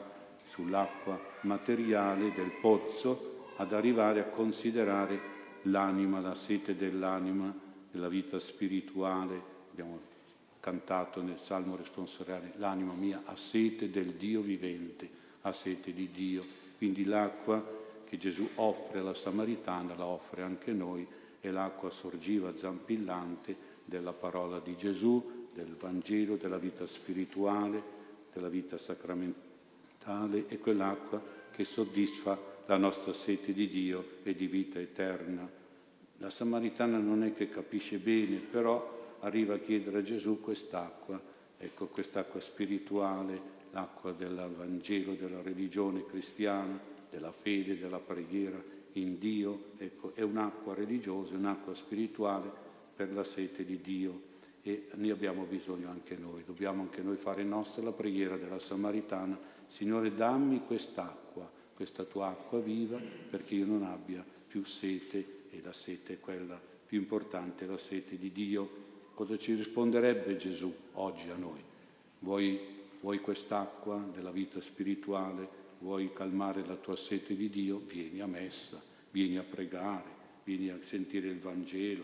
sull'acqua 0.47 1.19
materiale 1.41 2.33
del 2.33 2.51
pozzo, 2.59 3.33
ad 3.57 3.71
arrivare 3.71 4.19
a 4.19 4.25
considerare 4.25 5.19
l'anima, 5.65 6.19
la 6.19 6.35
sete 6.35 6.75
dell'anima, 6.75 7.53
della 7.91 8.09
vita 8.09 8.39
spirituale. 8.39 9.53
Abbiamo 9.71 9.99
cantato 10.59 11.21
nel 11.21 11.39
Salmo 11.39 11.75
responsoriale, 11.75 12.53
l'anima 12.57 12.93
mia 12.93 13.21
ha 13.25 13.35
sete 13.35 13.89
del 13.89 14.13
Dio 14.13 14.41
vivente, 14.41 15.07
ha 15.41 15.51
sete 15.51 15.93
di 15.93 16.09
Dio. 16.11 16.43
Quindi 16.77 17.05
l'acqua 17.05 17.63
che 18.03 18.17
Gesù 18.17 18.47
offre 18.55 18.99
alla 18.99 19.13
Samaritana 19.13 19.95
la 19.95 20.05
offre 20.05 20.41
anche 20.41 20.71
noi, 20.71 21.05
è 21.39 21.49
l'acqua 21.49 21.91
sorgiva 21.91 22.55
zampillante 22.55 23.55
della 23.85 24.13
parola 24.13 24.59
di 24.59 24.75
Gesù, 24.75 25.47
del 25.53 25.75
Vangelo, 25.75 26.35
della 26.35 26.57
vita 26.57 26.85
spirituale, 26.87 27.81
della 28.33 28.49
vita 28.49 28.77
sacramentale, 28.77 30.47
è 30.47 30.59
quell'acqua 30.59 31.21
che 31.51 31.63
soddisfa 31.63 32.54
la 32.67 32.77
nostra 32.77 33.13
sete 33.13 33.53
di 33.53 33.67
Dio 33.67 34.03
e 34.23 34.35
di 34.35 34.47
vita 34.47 34.79
eterna. 34.79 35.47
La 36.17 36.29
Samaritana 36.29 36.97
non 36.97 37.23
è 37.23 37.33
che 37.33 37.49
capisce 37.49 37.97
bene, 37.97 38.37
però 38.37 39.17
arriva 39.19 39.55
a 39.55 39.59
chiedere 39.59 39.99
a 39.99 40.03
Gesù 40.03 40.39
quest'acqua, 40.41 41.21
ecco 41.57 41.87
quest'acqua 41.87 42.39
spirituale, 42.39 43.53
l'acqua 43.71 44.11
del 44.13 44.51
Vangelo, 44.55 45.13
della 45.13 45.41
religione 45.41 46.05
cristiana, 46.05 46.79
della 47.09 47.31
fede, 47.31 47.77
della 47.77 47.99
preghiera 47.99 48.61
in 48.93 49.17
Dio, 49.19 49.71
ecco, 49.77 50.13
è 50.15 50.21
un'acqua 50.21 50.73
religiosa, 50.73 51.35
un'acqua 51.35 51.75
spirituale 51.75 52.49
per 52.95 53.11
la 53.11 53.23
sete 53.23 53.65
di 53.65 53.81
Dio 53.81 54.33
e 54.61 54.87
ne 54.93 55.11
abbiamo 55.11 55.43
bisogno 55.43 55.89
anche 55.89 56.15
noi. 56.15 56.43
Dobbiamo 56.45 56.81
anche 56.81 57.01
noi 57.01 57.17
fare 57.17 57.43
nostra 57.43 57.83
la 57.83 57.91
preghiera 57.91 58.37
della 58.37 58.57
Samaritana, 58.57 59.37
Signore 59.67 60.15
dammi 60.15 60.61
quest'acqua, 60.65 61.47
questa 61.75 62.03
tua 62.03 62.29
acqua 62.29 62.59
viva, 62.59 62.99
perché 63.29 63.55
io 63.55 63.65
non 63.65 63.83
abbia 63.83 64.25
più 64.47 64.63
sete 64.63 65.43
e 65.49 65.61
la 65.63 65.73
sete 65.73 66.13
è 66.13 66.19
quella 66.19 66.59
più 66.85 66.99
importante, 66.99 67.65
la 67.65 67.77
sete 67.77 68.17
di 68.17 68.31
Dio. 68.31 68.83
Cosa 69.13 69.37
ci 69.37 69.53
risponderebbe 69.53 70.35
Gesù 70.37 70.73
oggi 70.93 71.29
a 71.29 71.35
noi? 71.35 71.61
Vuoi, 72.19 72.59
vuoi 73.01 73.19
quest'acqua 73.19 74.09
della 74.13 74.31
vita 74.31 74.59
spirituale? 74.61 75.63
vuoi 75.79 76.11
calmare 76.13 76.65
la 76.65 76.75
tua 76.75 76.95
sete 76.95 77.35
di 77.35 77.49
Dio, 77.49 77.81
vieni 77.85 78.19
a 78.21 78.25
messa, 78.25 78.81
vieni 79.11 79.37
a 79.37 79.43
pregare, 79.43 80.09
vieni 80.43 80.69
a 80.69 80.79
sentire 80.81 81.27
il 81.27 81.39
Vangelo, 81.39 82.03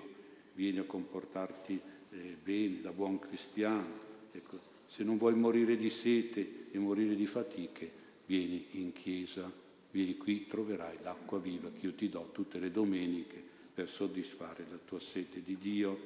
vieni 0.53 0.79
a 0.79 0.83
comportarti 0.83 1.79
eh, 2.11 2.37
bene 2.43 2.81
da 2.81 2.91
buon 2.91 3.19
cristiano. 3.19 4.09
Ecco, 4.31 4.59
se 4.85 5.03
non 5.03 5.17
vuoi 5.17 5.35
morire 5.35 5.77
di 5.77 5.89
sete 5.89 6.67
e 6.71 6.77
morire 6.77 7.15
di 7.15 7.25
fatiche, 7.25 7.91
vieni 8.25 8.67
in 8.71 8.93
chiesa, 8.93 9.51
vieni 9.91 10.17
qui, 10.17 10.47
troverai 10.47 10.97
l'acqua 11.03 11.39
viva 11.39 11.69
che 11.69 11.85
io 11.85 11.93
ti 11.93 12.09
do 12.09 12.29
tutte 12.31 12.59
le 12.59 12.71
domeniche 12.71 13.41
per 13.73 13.89
soddisfare 13.89 14.65
la 14.69 14.79
tua 14.83 14.99
sete 14.99 15.41
di 15.43 15.57
Dio, 15.57 15.97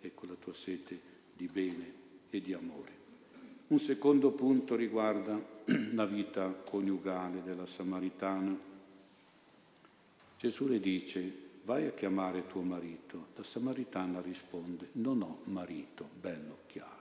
ecco 0.00 0.26
la 0.26 0.34
tua 0.34 0.54
sete 0.54 0.98
di 1.34 1.46
bene 1.46 1.92
e 2.30 2.40
di 2.40 2.52
amore. 2.52 2.96
Un 3.68 3.80
secondo 3.80 4.30
punto 4.30 4.76
riguarda 4.76 5.38
la 5.92 6.06
vita 6.06 6.48
coniugale 6.48 7.42
della 7.42 7.66
Samaritana. 7.66 8.56
Gesù 10.38 10.66
le 10.66 10.80
dice, 10.80 11.32
vai 11.64 11.86
a 11.86 11.92
chiamare 11.92 12.46
tuo 12.46 12.62
marito. 12.62 13.26
La 13.36 13.42
Samaritana 13.42 14.20
risponde, 14.20 14.88
non 14.92 15.20
ho 15.20 15.40
marito, 15.44 16.08
bello, 16.18 16.60
chiaro. 16.66 16.96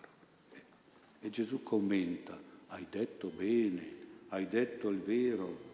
E 1.22 1.30
Gesù 1.30 1.64
commenta, 1.64 2.38
hai 2.68 2.86
detto 2.90 3.30
bene, 3.30 3.96
hai 4.30 4.48
detto 4.48 4.90
il 4.90 5.00
vero, 5.00 5.67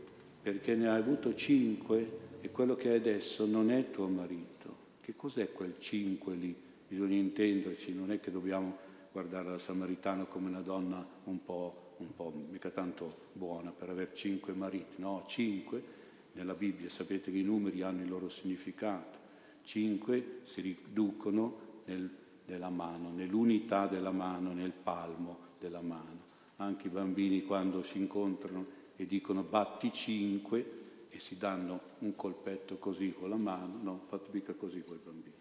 perché 0.44 0.76
ne 0.76 0.90
hai 0.90 1.00
avuto 1.00 1.34
cinque 1.34 2.20
e 2.42 2.52
quello 2.52 2.76
che 2.76 2.90
hai 2.90 2.98
adesso 2.98 3.46
non 3.46 3.72
è 3.72 3.90
tuo 3.90 4.10
marito. 4.10 4.52
Che 5.00 5.16
cos'è 5.16 5.54
quel 5.54 5.76
cinque 5.80 6.36
lì? 6.36 6.54
Bisogna 6.86 7.16
intenderci, 7.16 7.96
non 7.96 8.12
è 8.12 8.20
che 8.20 8.30
dobbiamo 8.30 8.78
guardare 9.14 9.50
la 9.50 9.58
Samaritana 9.58 10.26
come 10.26 10.50
una 10.50 10.60
donna 10.60 11.04
un 11.24 11.44
po', 11.46 11.96
un 11.98 12.14
po' 12.14 12.34
mica 12.52 12.70
tanto 12.70 13.30
buona 13.32 13.72
per 13.72 13.90
avere 13.90 14.12
cinque 14.14 14.52
mariti, 14.52 14.96
no, 14.98 15.24
cinque 15.28 16.02
nella 16.34 16.56
Bibbia 16.56 16.90
sapete 16.90 17.32
che 17.32 17.38
i 17.38 17.44
numeri 17.44 17.82
hanno 17.82 18.02
il 18.02 18.10
loro 18.10 18.28
significato, 18.28 19.18
cinque 19.64 20.40
si 20.44 20.60
riducono 20.62 21.82
nel, 21.86 22.10
nella 22.48 22.70
mano, 22.70 23.12
nell'unità 23.12 23.88
della 23.88 24.12
mano, 24.12 24.52
nel 24.52 24.72
palmo 24.72 25.38
della 25.60 25.82
mano. 25.82 26.32
Anche 26.58 26.88
i 26.88 26.90
bambini 26.90 27.44
quando 27.44 27.84
si 27.84 27.98
incontrano 27.98 28.82
e 28.96 29.06
dicono 29.06 29.44
batti 29.44 29.92
cinque 29.92 30.82
e 31.10 31.20
si 31.20 31.38
danno 31.38 31.80
un 32.00 32.16
colpetto 32.16 32.78
così 32.78 33.14
con 33.14 33.30
la 33.30 33.38
mano, 33.38 33.80
no, 33.82 34.02
fate 34.08 34.30
mica 34.32 34.54
così 34.54 34.82
quei 34.82 35.00
bambini. 35.04 35.36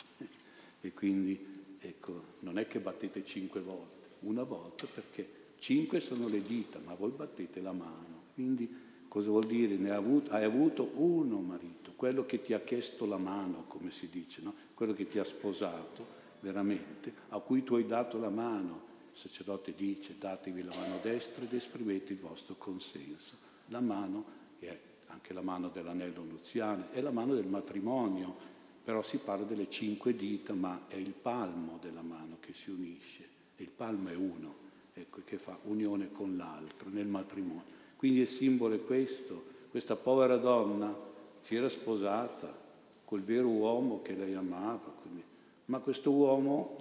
E 0.80 0.92
quindi 0.92 1.62
Ecco, 1.84 2.22
non 2.40 2.58
è 2.58 2.68
che 2.68 2.78
battete 2.78 3.24
cinque 3.24 3.60
volte, 3.60 4.06
una 4.20 4.44
volta 4.44 4.86
perché 4.86 5.28
cinque 5.58 5.98
sono 5.98 6.28
le 6.28 6.40
dita, 6.40 6.78
ma 6.84 6.94
voi 6.94 7.10
battete 7.10 7.60
la 7.60 7.72
mano. 7.72 8.30
Quindi 8.34 8.72
cosa 9.08 9.28
vuol 9.30 9.46
dire? 9.46 9.90
Avuto, 9.90 10.30
hai 10.30 10.44
avuto 10.44 10.92
uno 10.94 11.40
marito, 11.40 11.92
quello 11.96 12.24
che 12.24 12.40
ti 12.40 12.52
ha 12.52 12.60
chiesto 12.60 13.04
la 13.04 13.16
mano, 13.16 13.64
come 13.66 13.90
si 13.90 14.08
dice, 14.08 14.42
no? 14.42 14.54
quello 14.74 14.92
che 14.92 15.08
ti 15.08 15.18
ha 15.18 15.24
sposato 15.24 16.20
veramente, 16.38 17.12
a 17.30 17.40
cui 17.40 17.64
tu 17.64 17.74
hai 17.74 17.86
dato 17.86 18.16
la 18.16 18.30
mano. 18.30 18.90
Sacerdote 19.12 19.74
dice 19.74 20.16
datevi 20.18 20.62
la 20.62 20.74
mano 20.74 20.98
destra 21.02 21.44
ed 21.44 21.52
esprimete 21.52 22.12
il 22.12 22.18
vostro 22.18 22.54
consenso. 22.56 23.36
La 23.66 23.80
mano, 23.80 24.24
è 24.58 24.76
anche 25.08 25.32
la 25.32 25.42
mano 25.42 25.68
dell'anello 25.68 26.22
nuziale, 26.22 26.90
è 26.92 27.00
la 27.00 27.10
mano 27.10 27.34
del 27.34 27.46
matrimonio, 27.46 28.34
però 28.82 29.02
si 29.02 29.18
parla 29.18 29.44
delle 29.44 29.70
cinque 29.70 30.16
dita, 30.16 30.54
ma 30.54 30.82
è 30.88 30.96
il 30.96 31.12
palmo 31.12 31.78
della 31.80 32.02
mano 32.02 32.38
che 32.40 32.52
si 32.52 32.70
unisce, 32.70 33.28
il 33.56 33.68
palmo 33.68 34.08
è 34.08 34.14
uno, 34.14 34.54
ecco, 34.92 35.20
che 35.24 35.38
fa 35.38 35.56
unione 35.64 36.10
con 36.10 36.36
l'altro 36.36 36.88
nel 36.88 37.06
matrimonio. 37.06 37.80
Quindi 37.96 38.20
il 38.20 38.28
simbolo 38.28 38.74
è 38.74 38.84
questo, 38.84 39.44
questa 39.70 39.94
povera 39.94 40.36
donna 40.36 40.94
si 41.42 41.54
era 41.54 41.68
sposata 41.68 42.60
col 43.04 43.22
vero 43.22 43.48
uomo 43.48 44.02
che 44.02 44.14
lei 44.14 44.34
amava, 44.34 44.92
quindi, 45.00 45.22
ma 45.66 45.78
questo 45.78 46.10
uomo, 46.10 46.76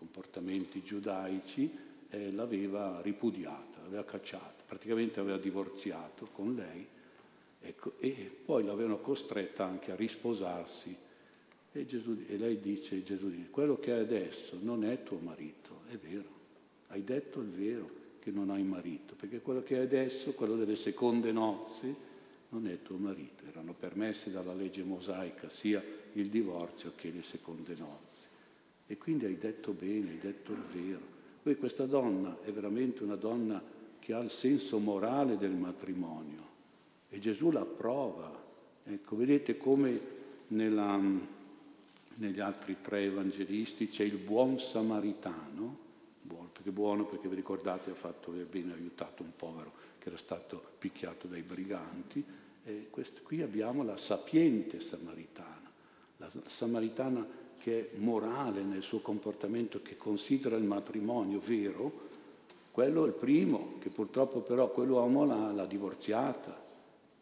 comportamenti 0.00 0.82
giudaici, 0.82 1.70
eh, 2.08 2.32
l'aveva 2.32 3.02
ripudiata, 3.02 3.82
l'aveva 3.82 4.04
cacciata, 4.06 4.64
praticamente 4.66 5.20
aveva 5.20 5.36
divorziato 5.36 6.26
con 6.32 6.54
lei, 6.54 6.86
ecco, 7.60 7.92
e 7.98 8.34
poi 8.42 8.64
l'avevano 8.64 9.00
costretta 9.00 9.66
anche 9.66 9.92
a 9.92 9.96
risposarsi. 9.96 10.96
E, 11.72 11.86
Gesù, 11.86 12.24
e 12.26 12.38
lei 12.38 12.60
dice, 12.60 13.04
Gesù 13.04 13.28
dice, 13.28 13.50
quello 13.50 13.78
che 13.78 13.92
hai 13.92 14.00
adesso 14.00 14.56
non 14.62 14.84
è 14.84 15.02
tuo 15.02 15.18
marito, 15.18 15.82
è 15.90 15.96
vero, 15.96 16.38
hai 16.88 17.04
detto 17.04 17.40
il 17.40 17.50
vero 17.50 17.90
che 18.20 18.30
non 18.30 18.48
hai 18.48 18.62
marito, 18.62 19.14
perché 19.14 19.42
quello 19.42 19.62
che 19.62 19.76
hai 19.76 19.82
adesso, 19.82 20.32
quello 20.32 20.56
delle 20.56 20.76
seconde 20.76 21.30
nozze, 21.30 22.08
non 22.48 22.66
è 22.66 22.80
tuo 22.80 22.96
marito, 22.96 23.44
erano 23.46 23.74
permesse 23.74 24.30
dalla 24.30 24.54
legge 24.54 24.82
mosaica 24.82 25.50
sia 25.50 25.84
il 26.14 26.30
divorzio 26.30 26.92
che 26.96 27.10
le 27.10 27.22
seconde 27.22 27.74
nozze. 27.74 28.28
E 28.90 28.98
quindi 28.98 29.24
hai 29.24 29.38
detto 29.38 29.70
bene, 29.70 30.10
hai 30.10 30.18
detto 30.18 30.50
il 30.50 30.62
vero. 30.72 31.00
Poi 31.44 31.56
questa 31.56 31.86
donna 31.86 32.38
è 32.42 32.50
veramente 32.50 33.04
una 33.04 33.14
donna 33.14 33.62
che 34.00 34.12
ha 34.12 34.18
il 34.18 34.32
senso 34.32 34.80
morale 34.80 35.38
del 35.38 35.52
matrimonio 35.52 36.42
e 37.08 37.20
Gesù 37.20 37.52
la 37.52 37.60
approva. 37.60 38.36
Ecco, 38.82 39.14
vedete 39.14 39.56
come 39.56 40.00
nella, 40.48 41.00
negli 42.16 42.40
altri 42.40 42.78
tre 42.82 43.04
evangelisti 43.04 43.88
c'è 43.90 44.02
il 44.02 44.16
buon 44.16 44.58
samaritano, 44.58 45.78
buono, 46.20 46.48
perché 46.52 46.72
buono 46.72 47.04
perché 47.04 47.28
vi 47.28 47.36
ricordate 47.36 47.92
ha 47.92 47.94
fatto 47.94 48.32
bene, 48.50 48.72
ha 48.72 48.74
aiutato 48.74 49.22
un 49.22 49.30
povero 49.36 49.72
che 50.00 50.08
era 50.08 50.18
stato 50.18 50.60
picchiato 50.80 51.28
dai 51.28 51.42
briganti, 51.42 52.24
e 52.64 52.88
questo, 52.90 53.20
qui 53.22 53.40
abbiamo 53.40 53.84
la 53.84 53.96
sapiente 53.96 54.80
samaritana, 54.80 55.70
la 56.16 56.28
samaritana 56.46 57.38
che 57.60 57.90
è 57.92 57.96
morale 57.98 58.62
nel 58.62 58.82
suo 58.82 59.00
comportamento, 59.00 59.82
che 59.82 59.96
considera 59.96 60.56
il 60.56 60.64
matrimonio 60.64 61.38
vero, 61.38 62.08
quello 62.70 63.04
è 63.04 63.08
il 63.08 63.14
primo, 63.14 63.74
che 63.78 63.90
purtroppo 63.90 64.40
però 64.40 64.70
quell'uomo 64.70 65.26
l'ha, 65.26 65.52
l'ha 65.52 65.66
divorziata, 65.66 66.68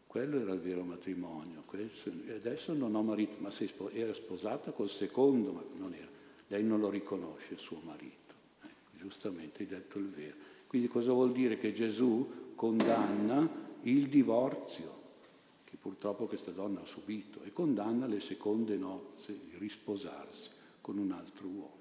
quello 0.06 0.40
era 0.40 0.52
il 0.52 0.60
vero 0.60 0.84
matrimonio. 0.84 1.62
Questo, 1.66 2.10
adesso 2.34 2.72
non 2.72 2.94
ho 2.94 3.02
marito, 3.02 3.34
ma 3.38 3.50
spo- 3.50 3.90
era 3.90 4.14
sposata 4.14 4.70
col 4.70 4.88
secondo, 4.88 5.52
ma 5.52 5.62
non 5.76 5.92
era. 5.92 6.08
Lei 6.46 6.62
non 6.62 6.80
lo 6.80 6.88
riconosce, 6.88 7.54
il 7.54 7.58
suo 7.58 7.80
marito. 7.84 8.34
Ecco, 8.62 8.96
giustamente 8.96 9.62
hai 9.62 9.68
detto 9.68 9.98
il 9.98 10.08
vero. 10.08 10.36
Quindi 10.66 10.88
cosa 10.88 11.12
vuol 11.12 11.32
dire? 11.32 11.58
Che 11.58 11.72
Gesù 11.72 12.52
condanna 12.54 13.66
il 13.82 14.08
divorzio, 14.08 14.96
purtroppo 15.88 16.26
questa 16.26 16.50
donna 16.50 16.82
ha 16.82 16.84
subito, 16.84 17.42
e 17.44 17.52
condanna 17.52 18.06
le 18.06 18.20
seconde 18.20 18.76
nozze 18.76 19.32
di 19.32 19.56
risposarsi 19.56 20.50
con 20.82 20.98
un 20.98 21.12
altro 21.12 21.46
uomo. 21.46 21.76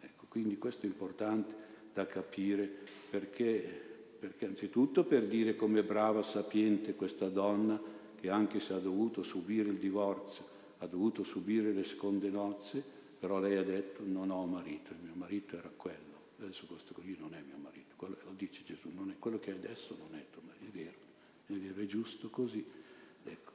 Ecco, 0.00 0.24
quindi 0.28 0.56
questo 0.56 0.86
è 0.86 0.88
importante 0.88 1.54
da 1.92 2.06
capire 2.06 2.70
perché 3.10 3.90
perché 4.22 4.46
anzitutto 4.46 5.02
per 5.02 5.26
dire 5.26 5.56
come 5.56 5.82
brava, 5.82 6.22
sapiente 6.22 6.94
questa 6.94 7.28
donna, 7.28 7.80
che 8.20 8.30
anche 8.30 8.60
se 8.60 8.72
ha 8.72 8.78
dovuto 8.78 9.24
subire 9.24 9.68
il 9.68 9.78
divorzio, 9.78 10.44
ha 10.78 10.86
dovuto 10.86 11.24
subire 11.24 11.72
le 11.72 11.82
seconde 11.82 12.30
nozze, 12.30 12.84
però 13.18 13.40
lei 13.40 13.56
ha 13.56 13.64
detto 13.64 14.04
non 14.04 14.30
ho 14.30 14.46
marito, 14.46 14.92
il 14.92 15.00
mio 15.02 15.14
marito 15.16 15.56
era 15.56 15.72
quello, 15.74 16.30
adesso 16.38 16.66
questo 16.66 16.94
qui 16.94 17.16
non 17.18 17.34
è 17.34 17.42
mio 17.44 17.56
marito, 17.60 17.94
quello, 17.96 18.16
lo 18.24 18.32
dice 18.36 18.62
Gesù, 18.62 18.90
quello 19.18 19.40
che 19.40 19.50
è 19.50 19.54
adesso 19.54 19.96
non 19.98 20.16
è 20.16 20.24
tuo 20.30 20.42
marito, 20.46 20.66
è 20.66 20.70
vero, 20.70 20.98
è 21.46 21.52
vero, 21.54 21.82
è 21.82 21.86
giusto 21.86 22.30
così. 22.30 22.64
Ecco. 23.24 23.52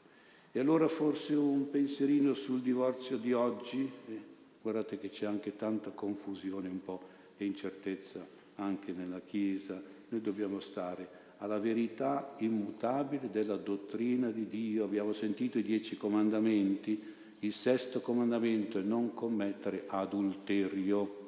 E 0.52 0.60
allora 0.60 0.88
forse 0.88 1.36
un 1.36 1.70
pensierino 1.70 2.34
sul 2.34 2.62
divorzio 2.62 3.18
di 3.18 3.34
oggi, 3.34 3.90
eh, 4.08 4.22
guardate 4.62 4.98
che 4.98 5.10
c'è 5.10 5.26
anche 5.26 5.56
tanta 5.56 5.92
confusione 5.92 6.68
un 6.68 6.84
po' 6.84 7.02
e 7.38 7.46
incertezza 7.46 8.26
anche 8.56 8.92
nella 8.92 9.22
Chiesa, 9.22 9.82
noi 10.10 10.22
dobbiamo 10.22 10.60
stare 10.60 11.26
alla 11.40 11.60
verità 11.60 12.36
immutabile 12.40 13.30
della 13.30 13.58
dottrina 13.58 14.30
di 14.32 14.48
Dio. 14.48 14.84
Abbiamo 14.84 15.14
sentito 15.14 15.60
i 15.60 15.64
dieci 15.64 15.98
comandamenti, 15.98 17.02
il 17.40 17.54
sesto 17.54 18.02
comandamento 18.02 18.80
è 18.80 18.82
non 18.82 19.14
commettere 19.14 19.84
adulterio. 19.88 21.26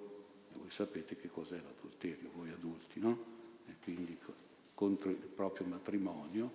E 0.54 0.58
voi 0.58 0.70
sapete 0.72 1.16
che 1.16 1.30
cos'è 1.30 1.60
l'adulterio, 1.62 2.30
voi 2.36 2.50
adulti, 2.50 3.00
no? 3.00 3.18
E 3.68 3.74
quindi 3.84 4.18
contro 4.74 5.10
il 5.10 5.18
proprio 5.18 5.68
matrimonio, 5.68 6.52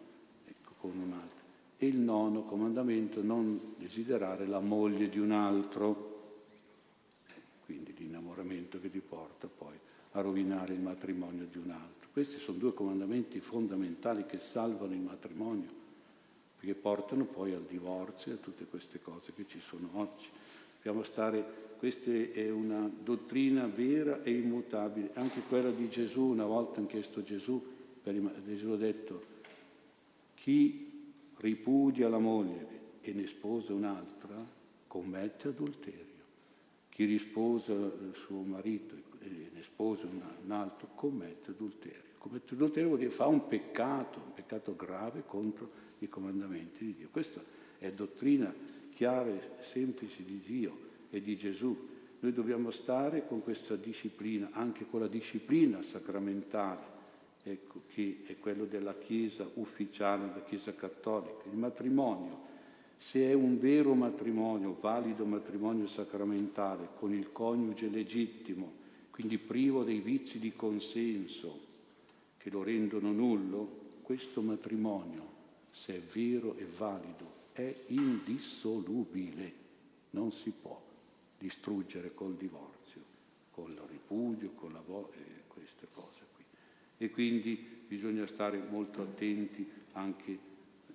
ecco, 0.47 0.73
con 0.79 0.99
un 0.99 1.13
altro. 1.13 1.44
E 1.77 1.87
il 1.87 1.97
nono 1.97 2.43
comandamento, 2.43 3.23
non 3.23 3.75
desiderare 3.79 4.47
la 4.47 4.61
moglie 4.61 5.09
di 5.09 5.19
un 5.19 5.33
altro, 5.33 6.13
eh, 7.27 7.33
quindi 7.65 7.95
l'innamoramento 7.97 8.81
che 8.81 8.91
ti 8.91 9.01
porta 9.01 9.49
poi 9.49 9.77
a 10.13 10.21
rovinare 10.21 10.75
il 10.75 10.81
matrimonio 10.81 11.47
di 11.51 11.59
un 11.59 11.71
altro. 11.71 12.09
Questi 12.13 12.39
sono 12.39 12.59
due 12.59 12.73
comandamenti 12.73 13.41
fondamentali 13.41 14.25
che 14.25 14.39
salvano 14.39 14.93
il 14.93 15.01
matrimonio, 15.01 15.69
perché 16.57 16.75
portano 16.75 17.25
poi 17.25 17.53
al 17.53 17.65
divorzio 17.69 18.33
e 18.33 18.35
a 18.37 18.39
tutte 18.39 18.67
queste 18.67 19.03
cose 19.03 19.33
che 19.35 19.45
ci 19.49 19.59
sono 19.59 19.89
oggi. 19.95 20.29
Dobbiamo 20.77 21.03
stare, 21.03 21.45
questa 21.79 22.11
è 22.13 22.51
una 22.51 22.89
dottrina 23.03 23.67
vera 23.67 24.23
e 24.23 24.31
immutabile, 24.31 25.11
anche 25.15 25.41
quella 25.49 25.71
di 25.71 25.89
Gesù, 25.89 26.23
una 26.23 26.47
volta 26.47 26.81
ha 26.81 26.87
chiesto 26.87 27.25
Gesù, 27.25 27.61
Gesù 28.03 28.69
ha 28.69 28.77
detto, 28.77 29.25
chi 30.35 30.94
ripudia 31.39 32.09
la 32.09 32.19
moglie 32.19 32.83
e 33.01 33.13
ne 33.13 33.27
sposa 33.27 33.73
un'altra 33.73 34.63
commette 34.87 35.49
adulterio. 35.49 36.23
Chi 36.89 37.05
risposa 37.05 37.73
il 37.73 38.13
suo 38.15 38.43
marito 38.43 38.95
e 39.21 39.51
ne 39.53 39.63
sposa 39.63 40.07
un 40.07 40.51
altro 40.51 40.89
commette 40.95 41.51
adulterio. 41.51 42.13
Commette 42.19 42.55
adulterio 42.55 42.89
vuol 42.89 43.01
dire 43.01 43.11
fa 43.11 43.27
un 43.27 43.47
peccato, 43.49 44.21
un 44.25 44.33
peccato 44.33 44.77
grave 44.77 45.25
contro 45.27 45.71
i 45.99 46.09
comandamenti 46.09 46.85
di 46.85 46.95
Dio. 46.95 47.09
Questa 47.11 47.43
è 47.79 47.91
dottrina 47.93 48.55
chiara 48.95 49.29
e 49.29 49.41
semplice 49.63 50.25
di 50.25 50.41
Dio 50.41 50.79
e 51.11 51.21
di 51.21 51.37
Gesù. 51.37 51.77
Noi 52.21 52.33
dobbiamo 52.33 52.71
stare 52.71 53.27
con 53.27 53.43
questa 53.43 53.77
disciplina, 53.77 54.51
anche 54.53 54.87
con 54.87 55.01
la 55.01 55.09
disciplina 55.09 55.83
sacramentale, 55.83 56.94
ecco, 57.45 57.83
che 57.87 58.23
è 58.27 58.39
quello 58.39 58.65
della 58.65 58.97
Chiesa 58.99 59.49
ufficiale, 59.55 60.29
della 60.29 60.43
Chiesa 60.45 60.75
cattolica. 60.75 61.45
Il 61.51 61.57
matrimonio, 61.57 62.53
se 62.97 63.29
è 63.29 63.35
un 63.35 63.59
vero 63.59 63.95
matrimonio, 63.95 64.77
valido 64.81 65.25
matrimonio 65.25 65.87
sacramentale, 65.87 66.89
con 66.99 67.13
il 67.13 67.31
coniuge 67.31 67.89
legittimo, 67.89 68.83
quindi 69.11 69.39
privo 69.39 69.85
dei 69.85 70.01
vizi 70.01 70.39
di 70.39 70.55
consenso, 70.55 71.61
che 72.39 72.51
lo 72.51 72.63
rendono 72.63 73.13
nullo, 73.13 73.83
questo 74.03 74.41
matrimonio, 74.41 75.33
se 75.71 75.97
è 75.97 76.01
vero 76.01 76.57
e 76.57 76.67
valido, 76.77 77.43
è 77.53 77.75
indissolubile, 77.89 79.53
non 80.11 80.33
si 80.33 80.51
può 80.51 80.81
distruggere 81.39 82.15
col 82.15 82.35
divorzio, 82.35 83.01
con 83.51 83.71
il 83.71 83.81
ripudio, 83.89 84.51
con 84.55 84.73
la 84.73 84.83
vo- 84.85 85.11
eh, 85.13 85.43
queste 85.47 85.87
cose. 85.93 86.14
E 86.99 87.11
quindi 87.11 87.83
bisogna 87.87 88.27
stare 88.27 88.59
molto 88.59 89.03
attenti 89.03 89.69
anche 89.93 90.39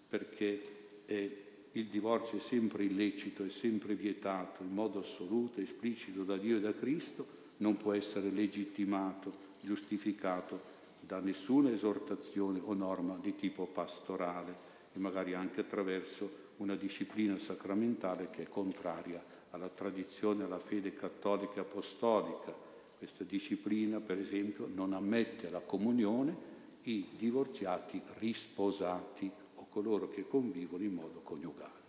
perché 0.07 0.61
eh, 1.05 1.43
il 1.73 1.85
divorzio 1.85 2.37
è 2.37 2.41
sempre 2.41 2.83
illecito, 2.83 3.43
è 3.43 3.49
sempre 3.49 3.95
vietato 3.95 4.63
in 4.63 4.73
modo 4.73 4.99
assoluto, 4.99 5.61
esplicito 5.61 6.23
da 6.23 6.37
Dio 6.37 6.57
e 6.57 6.61
da 6.61 6.73
Cristo, 6.73 7.37
non 7.57 7.77
può 7.77 7.93
essere 7.93 8.31
legittimato, 8.31 9.47
giustificato 9.61 10.77
da 11.01 11.19
nessuna 11.19 11.71
esortazione 11.71 12.59
o 12.63 12.73
norma 12.73 13.17
di 13.21 13.35
tipo 13.35 13.65
pastorale 13.65 14.67
e 14.93 14.99
magari 14.99 15.33
anche 15.33 15.61
attraverso 15.61 16.47
una 16.57 16.75
disciplina 16.75 17.37
sacramentale 17.37 18.29
che 18.29 18.43
è 18.43 18.47
contraria 18.47 19.23
alla 19.51 19.69
tradizione, 19.69 20.43
alla 20.43 20.59
fede 20.59 20.93
cattolica 20.93 21.55
e 21.55 21.59
apostolica. 21.59 22.53
Questa 22.99 23.23
disciplina, 23.23 24.01
per 24.01 24.19
esempio, 24.19 24.69
non 24.71 24.91
ammette 24.91 25.47
alla 25.47 25.61
comunione 25.61 26.35
i 26.83 27.07
divorziati 27.17 28.01
risposati 28.17 29.31
o 29.55 29.67
coloro 29.69 30.09
che 30.09 30.27
convivono 30.27 30.83
in 30.83 30.95
modo 30.95 31.21
coniugale. 31.21 31.79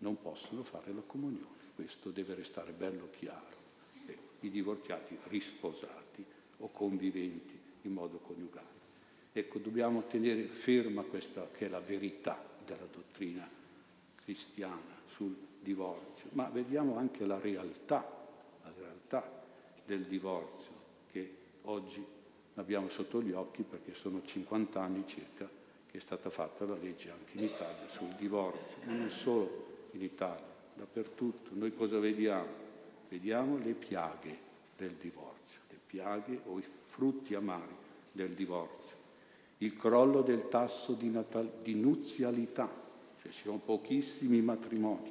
Non 0.00 0.20
possono 0.20 0.62
fare 0.62 0.92
la 0.92 1.00
comunione, 1.00 1.70
questo 1.74 2.10
deve 2.10 2.34
restare 2.34 2.72
bello 2.72 3.08
chiaro. 3.12 3.56
Eh, 4.04 4.18
I 4.40 4.50
divorziati 4.50 5.16
risposati 5.28 6.22
o 6.58 6.70
conviventi 6.70 7.58
in 7.84 7.94
modo 7.94 8.18
coniugale. 8.18 8.80
Ecco, 9.32 9.58
dobbiamo 9.58 10.06
tenere 10.06 10.42
ferma 10.48 11.00
questa 11.00 11.48
che 11.50 11.64
è 11.64 11.68
la 11.70 11.80
verità 11.80 12.44
della 12.66 12.86
dottrina 12.92 13.48
cristiana 14.22 15.00
sul 15.06 15.34
divorzio, 15.62 16.28
ma 16.32 16.50
vediamo 16.50 16.98
anche 16.98 17.24
la 17.24 17.40
realtà, 17.40 18.06
la 18.62 18.72
realtà 18.76 19.40
del 19.84 20.04
divorzio 20.04 20.70
che 21.10 21.34
oggi 21.62 22.04
abbiamo 22.54 22.88
sotto 22.88 23.22
gli 23.22 23.32
occhi 23.32 23.62
perché 23.62 23.94
sono 23.94 24.22
50 24.24 24.80
anni 24.80 25.04
circa 25.06 25.48
che 25.90 25.98
è 25.98 26.00
stata 26.00 26.30
fatta 26.30 26.64
la 26.64 26.76
legge 26.76 27.10
anche 27.10 27.36
in 27.36 27.44
Italia 27.44 27.88
sul 27.88 28.14
divorzio, 28.16 28.78
ma 28.84 28.94
non 28.94 29.10
solo 29.10 29.88
in 29.92 30.02
Italia, 30.02 30.44
dappertutto. 30.74 31.50
Noi 31.52 31.74
cosa 31.74 31.98
vediamo? 31.98 32.60
Vediamo 33.08 33.58
le 33.58 33.72
piaghe 33.72 34.38
del 34.76 34.92
divorzio, 34.92 35.60
le 35.68 35.78
piaghe 35.86 36.40
o 36.46 36.58
i 36.58 36.64
frutti 36.86 37.34
amari 37.34 37.74
del 38.10 38.30
divorzio 38.30 39.00
il 39.62 39.76
crollo 39.76 40.22
del 40.22 40.48
tasso 40.48 40.92
di, 40.92 41.08
natal- 41.08 41.50
di 41.62 41.74
nuzialità, 41.74 42.68
cioè 43.20 43.30
ci 43.30 43.42
sono 43.42 43.58
pochissimi 43.58 44.40
matrimoni, 44.40 45.10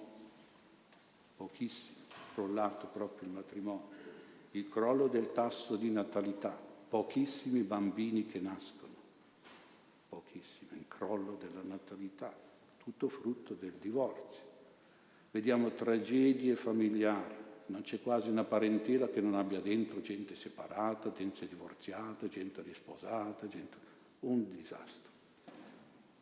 pochissimi, 1.38 1.96
crollato 2.34 2.88
proprio 2.88 3.30
il 3.30 3.34
matrimonio, 3.34 3.88
il 4.52 4.70
crollo 4.70 5.08
del 5.08 5.32
tasso 5.32 5.76
di 5.76 5.90
natalità, 5.90 6.58
pochissimi 6.90 7.62
bambini 7.62 8.26
che 8.26 8.40
nascono, 8.40 8.94
pochissimi, 10.10 10.80
il 10.80 10.88
crollo 10.88 11.38
della 11.40 11.62
natalità, 11.64 12.34
tutto 12.78 13.08
frutto 13.08 13.54
del 13.54 13.74
divorzio. 13.80 14.50
Vediamo 15.32 15.72
tragedie 15.72 16.56
familiari, 16.56 17.36
non 17.68 17.84
c'è 17.84 18.02
quasi 18.02 18.28
una 18.28 18.44
parentela 18.44 19.08
che 19.08 19.22
non 19.22 19.36
abbia 19.36 19.62
dentro 19.62 20.02
gente 20.02 20.36
separata, 20.36 21.14
gente 21.14 21.48
divorziata, 21.48 22.28
gente 22.28 22.62
risposata, 22.62 23.48
gente 23.48 23.78
un 24.22 24.54
disastro. 24.54 25.10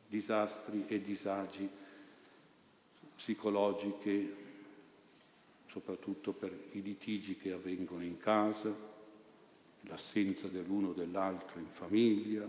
Disastri 0.08 0.86
e 0.88 1.02
disagi 1.02 1.68
psicologiche, 3.16 4.36
soprattutto 5.72 6.34
per 6.34 6.52
i 6.72 6.82
litigi 6.82 7.38
che 7.38 7.52
avvengono 7.52 8.04
in 8.04 8.18
casa, 8.18 8.74
l'assenza 9.82 10.48
dell'uno 10.48 10.90
o 10.90 10.94
dell'altro 10.94 11.60
in 11.60 11.70
famiglia, 11.70 12.48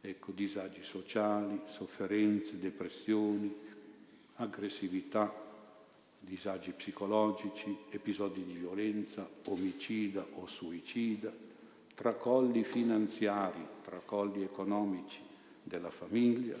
ecco, 0.00 0.32
disagi 0.32 0.82
sociali, 0.82 1.60
sofferenze, 1.66 2.58
depressioni, 2.58 3.54
aggressività, 4.36 5.44
disagi 6.20 6.72
psicologici, 6.72 7.76
episodi 7.90 8.44
di 8.44 8.52
violenza, 8.52 9.28
omicida 9.46 10.24
o 10.34 10.46
suicida, 10.46 11.32
tracolli 11.94 12.62
finanziari, 12.62 13.64
tracolli 13.82 14.42
economici 14.42 15.20
della 15.62 15.90
famiglia, 15.90 16.56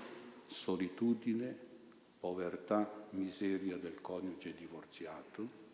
solitudine, 0.46 1.64
povertà, 2.18 3.06
miseria 3.10 3.76
del 3.76 4.00
coniuge 4.00 4.54
divorziato, 4.56 5.64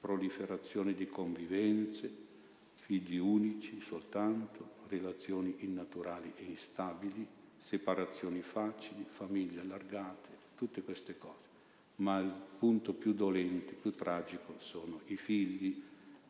proliferazione 0.00 0.94
di 0.94 1.06
convivenze, 1.06 2.26
figli 2.74 3.18
unici 3.18 3.80
soltanto, 3.80 4.76
relazioni 4.88 5.54
innaturali 5.58 6.32
e 6.36 6.44
instabili, 6.44 7.26
separazioni 7.56 8.40
facili, 8.40 9.04
famiglie 9.06 9.60
allargate, 9.60 10.28
tutte 10.56 10.82
queste 10.82 11.18
cose. 11.18 11.46
Ma 11.96 12.18
il 12.20 12.32
punto 12.58 12.94
più 12.94 13.12
dolente, 13.12 13.74
più 13.74 13.90
tragico 13.92 14.54
sono 14.58 15.00
i 15.06 15.16
figli, 15.16 15.82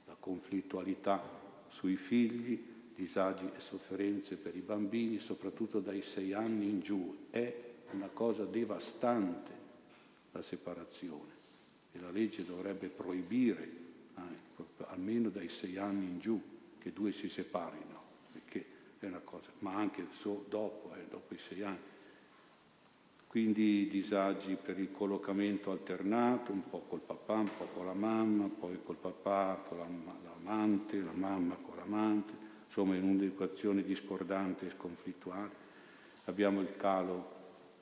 la 0.06 0.16
conflittualità 0.18 1.22
sui 1.68 1.96
figli, 1.96 2.76
disagi 2.94 3.48
e 3.54 3.60
sofferenze 3.60 4.36
per 4.36 4.56
i 4.56 4.60
bambini, 4.60 5.18
soprattutto 5.18 5.78
dai 5.78 6.02
sei 6.02 6.32
anni 6.32 6.68
in 6.68 6.80
giù. 6.80 7.26
È 7.30 7.54
una 7.92 8.08
cosa 8.08 8.44
devastante 8.44 9.52
la 10.32 10.42
separazione 10.42 11.37
e 11.92 12.00
la 12.00 12.10
legge 12.10 12.44
dovrebbe 12.44 12.88
proibire, 12.88 13.70
eh, 14.16 14.64
almeno 14.86 15.28
dai 15.28 15.48
sei 15.48 15.76
anni 15.78 16.06
in 16.06 16.18
giù, 16.18 16.40
che 16.78 16.92
due 16.92 17.12
si 17.12 17.28
separino, 17.28 18.02
perché 18.32 18.64
è 18.98 19.06
una 19.06 19.20
cosa, 19.20 19.50
ma 19.60 19.74
anche 19.74 20.06
so, 20.12 20.44
dopo, 20.48 20.94
eh, 20.94 21.06
dopo 21.08 21.34
i 21.34 21.38
sei 21.38 21.62
anni. 21.62 21.96
Quindi 23.28 23.88
disagi 23.88 24.56
per 24.56 24.78
il 24.78 24.90
collocamento 24.90 25.70
alternato, 25.70 26.50
un 26.50 26.66
po' 26.68 26.84
col 26.88 27.00
papà, 27.00 27.34
un 27.34 27.50
po' 27.58 27.66
con 27.66 27.84
la 27.84 27.92
mamma, 27.92 28.48
poi 28.48 28.78
col 28.82 28.96
papà, 28.96 29.62
con 29.68 29.78
l'amante, 29.78 30.98
la 31.02 31.12
mamma 31.12 31.54
con 31.56 31.76
l'amante, 31.76 32.32
insomma 32.66 32.96
in 32.96 33.04
un'educazione 33.04 33.82
discordante 33.82 34.66
e 34.66 34.70
sconflittuale. 34.70 35.66
Abbiamo 36.24 36.62
il 36.62 36.74
calo 36.78 37.36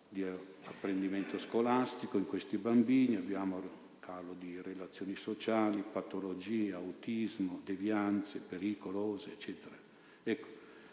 di 0.09 0.25
apprendimento 0.25 1.39
scolastico 1.39 2.19
in 2.19 2.27
questi 2.27 2.57
bambini, 2.57 3.15
abbiamo 3.15 3.63
calo 4.07 4.35
di 4.39 4.61
relazioni 4.63 5.17
sociali, 5.17 5.83
patologie, 5.83 6.73
autismo, 6.73 7.61
devianze 7.65 8.39
pericolose, 8.39 9.33
eccetera. 9.33 9.75
Ecco, 10.23 10.47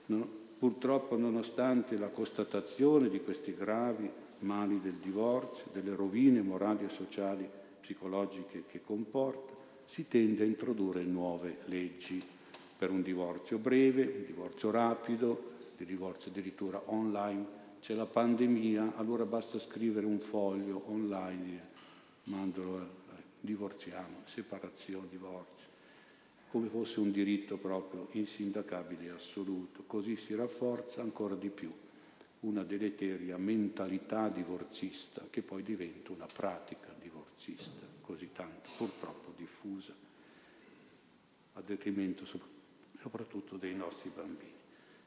no, 0.08 0.28
purtroppo 0.58 1.16
nonostante 1.16 1.98
la 1.98 2.10
constatazione 2.10 3.10
di 3.10 3.22
questi 3.22 3.54
gravi 3.54 4.10
mali 4.40 4.82
del 4.82 4.96
divorzio, 4.96 5.66
delle 5.72 5.96
rovine 5.96 6.42
morali 6.42 6.86
e 6.86 6.90
sociali 6.90 7.48
psicologiche 7.80 8.64
che 8.68 8.82
comporta, 8.82 9.54
si 9.86 10.08
tende 10.08 10.44
a 10.44 10.46
introdurre 10.48 11.04
nuove 11.04 11.60
leggi 11.66 12.22
per 12.78 12.90
un 12.90 13.02
divorzio 13.02 13.58
breve, 13.58 14.04
un 14.04 14.26
divorzio 14.26 14.72
rapido, 14.72 15.52
di 15.78 15.86
divorzio 15.86 16.32
addirittura 16.32 16.82
online. 16.86 17.62
C'è 17.82 17.94
la 17.94 18.06
pandemia, 18.06 18.94
allora 18.96 19.26
basta 19.26 19.60
scrivere 19.60 20.06
un 20.06 20.20
foglio 20.20 20.84
online, 20.88 21.72
mandalo, 22.24 22.80
eh, 22.80 23.03
divorziamo, 23.44 24.22
separazione, 24.24 25.10
divorzio, 25.10 25.68
come 26.50 26.70
fosse 26.70 27.02
un 27.02 27.12
diritto 27.12 27.58
proprio 27.58 28.08
insindacabile 28.12 29.08
e 29.08 29.10
assoluto. 29.10 29.84
Così 29.86 30.16
si 30.16 30.34
rafforza 30.34 31.02
ancora 31.02 31.36
di 31.36 31.50
più 31.50 31.70
una 32.42 32.64
deleteria 32.64 33.38
mentalità 33.38 34.30
divorzista 34.30 35.26
che 35.30 35.42
poi 35.42 35.62
diventa 35.62 36.14
una 36.14 36.26
pratica 36.26 36.94
divorzista, 37.02 37.86
così 38.02 38.30
tanto 38.32 38.70
purtroppo 38.78 39.34
diffusa, 39.36 39.94
a 41.54 41.62
detrimento 41.62 42.26
soprattutto 43.00 43.58
dei 43.58 43.76
nostri 43.76 44.10
bambini. 44.16 44.52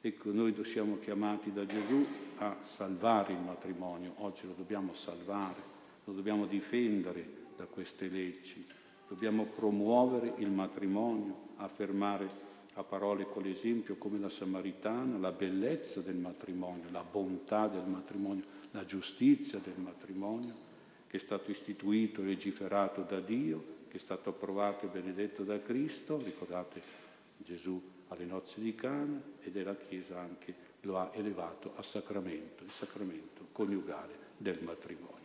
Ecco, 0.03 0.31
noi 0.31 0.55
siamo 0.65 0.99
chiamati 0.99 1.53
da 1.53 1.65
Gesù 1.65 2.07
a 2.37 2.59
salvare 2.61 3.33
il 3.33 3.41
matrimonio, 3.41 4.13
oggi 4.19 4.47
lo 4.47 4.53
dobbiamo 4.53 4.95
salvare, 4.95 5.75
lo 6.05 6.13
dobbiamo 6.13 6.47
difendere 6.47 7.45
da 7.57 7.65
queste 7.65 8.09
leggi, 8.09 8.65
dobbiamo 9.09 9.45
promuovere 9.45 10.35
il 10.39 10.51
matrimonio, 10.51 11.45
affermare 11.57 12.45
a 12.75 12.83
parole 12.83 13.25
con 13.25 13.43
l'esempio 13.43 13.97
come 13.97 14.19
la 14.19 14.29
Samaritana, 14.29 15.17
la 15.17 15.33
bellezza 15.33 16.01
del 16.01 16.17
matrimonio, 16.17 16.91
la 16.91 17.03
bontà 17.03 17.69
del 17.69 17.87
matrimonio, 17.87 18.45
la 18.73 18.85
giustizia 18.85 19.59
del 19.59 19.79
matrimonio, 19.79 20.55
che 21.07 21.17
è 21.17 21.21
stato 21.21 21.51
istituito 21.51 22.21
e 22.21 22.25
legiferato 22.25 23.03
da 23.03 23.21
Dio, 23.21 23.75
che 23.89 23.97
è 23.97 24.01
stato 24.01 24.31
approvato 24.31 24.85
e 24.85 24.89
benedetto 24.89 25.43
da 25.43 25.61
Cristo, 25.63 26.21
ricordate 26.23 27.05
Gesù 27.39 27.81
alle 28.09 28.25
nozze 28.25 28.61
di 28.61 28.75
Cana 28.75 29.21
ed 29.41 29.57
è 29.57 29.63
la 29.63 29.77
Chiesa 29.77 30.21
anche 30.21 30.75
lo 30.83 30.99
ha 30.99 31.11
elevato 31.15 31.73
a 31.77 31.83
sacramento, 31.83 32.63
il 32.63 32.71
sacramento 32.71 33.47
coniugale 33.53 34.15
del 34.37 34.63
matrimonio. 34.63 35.16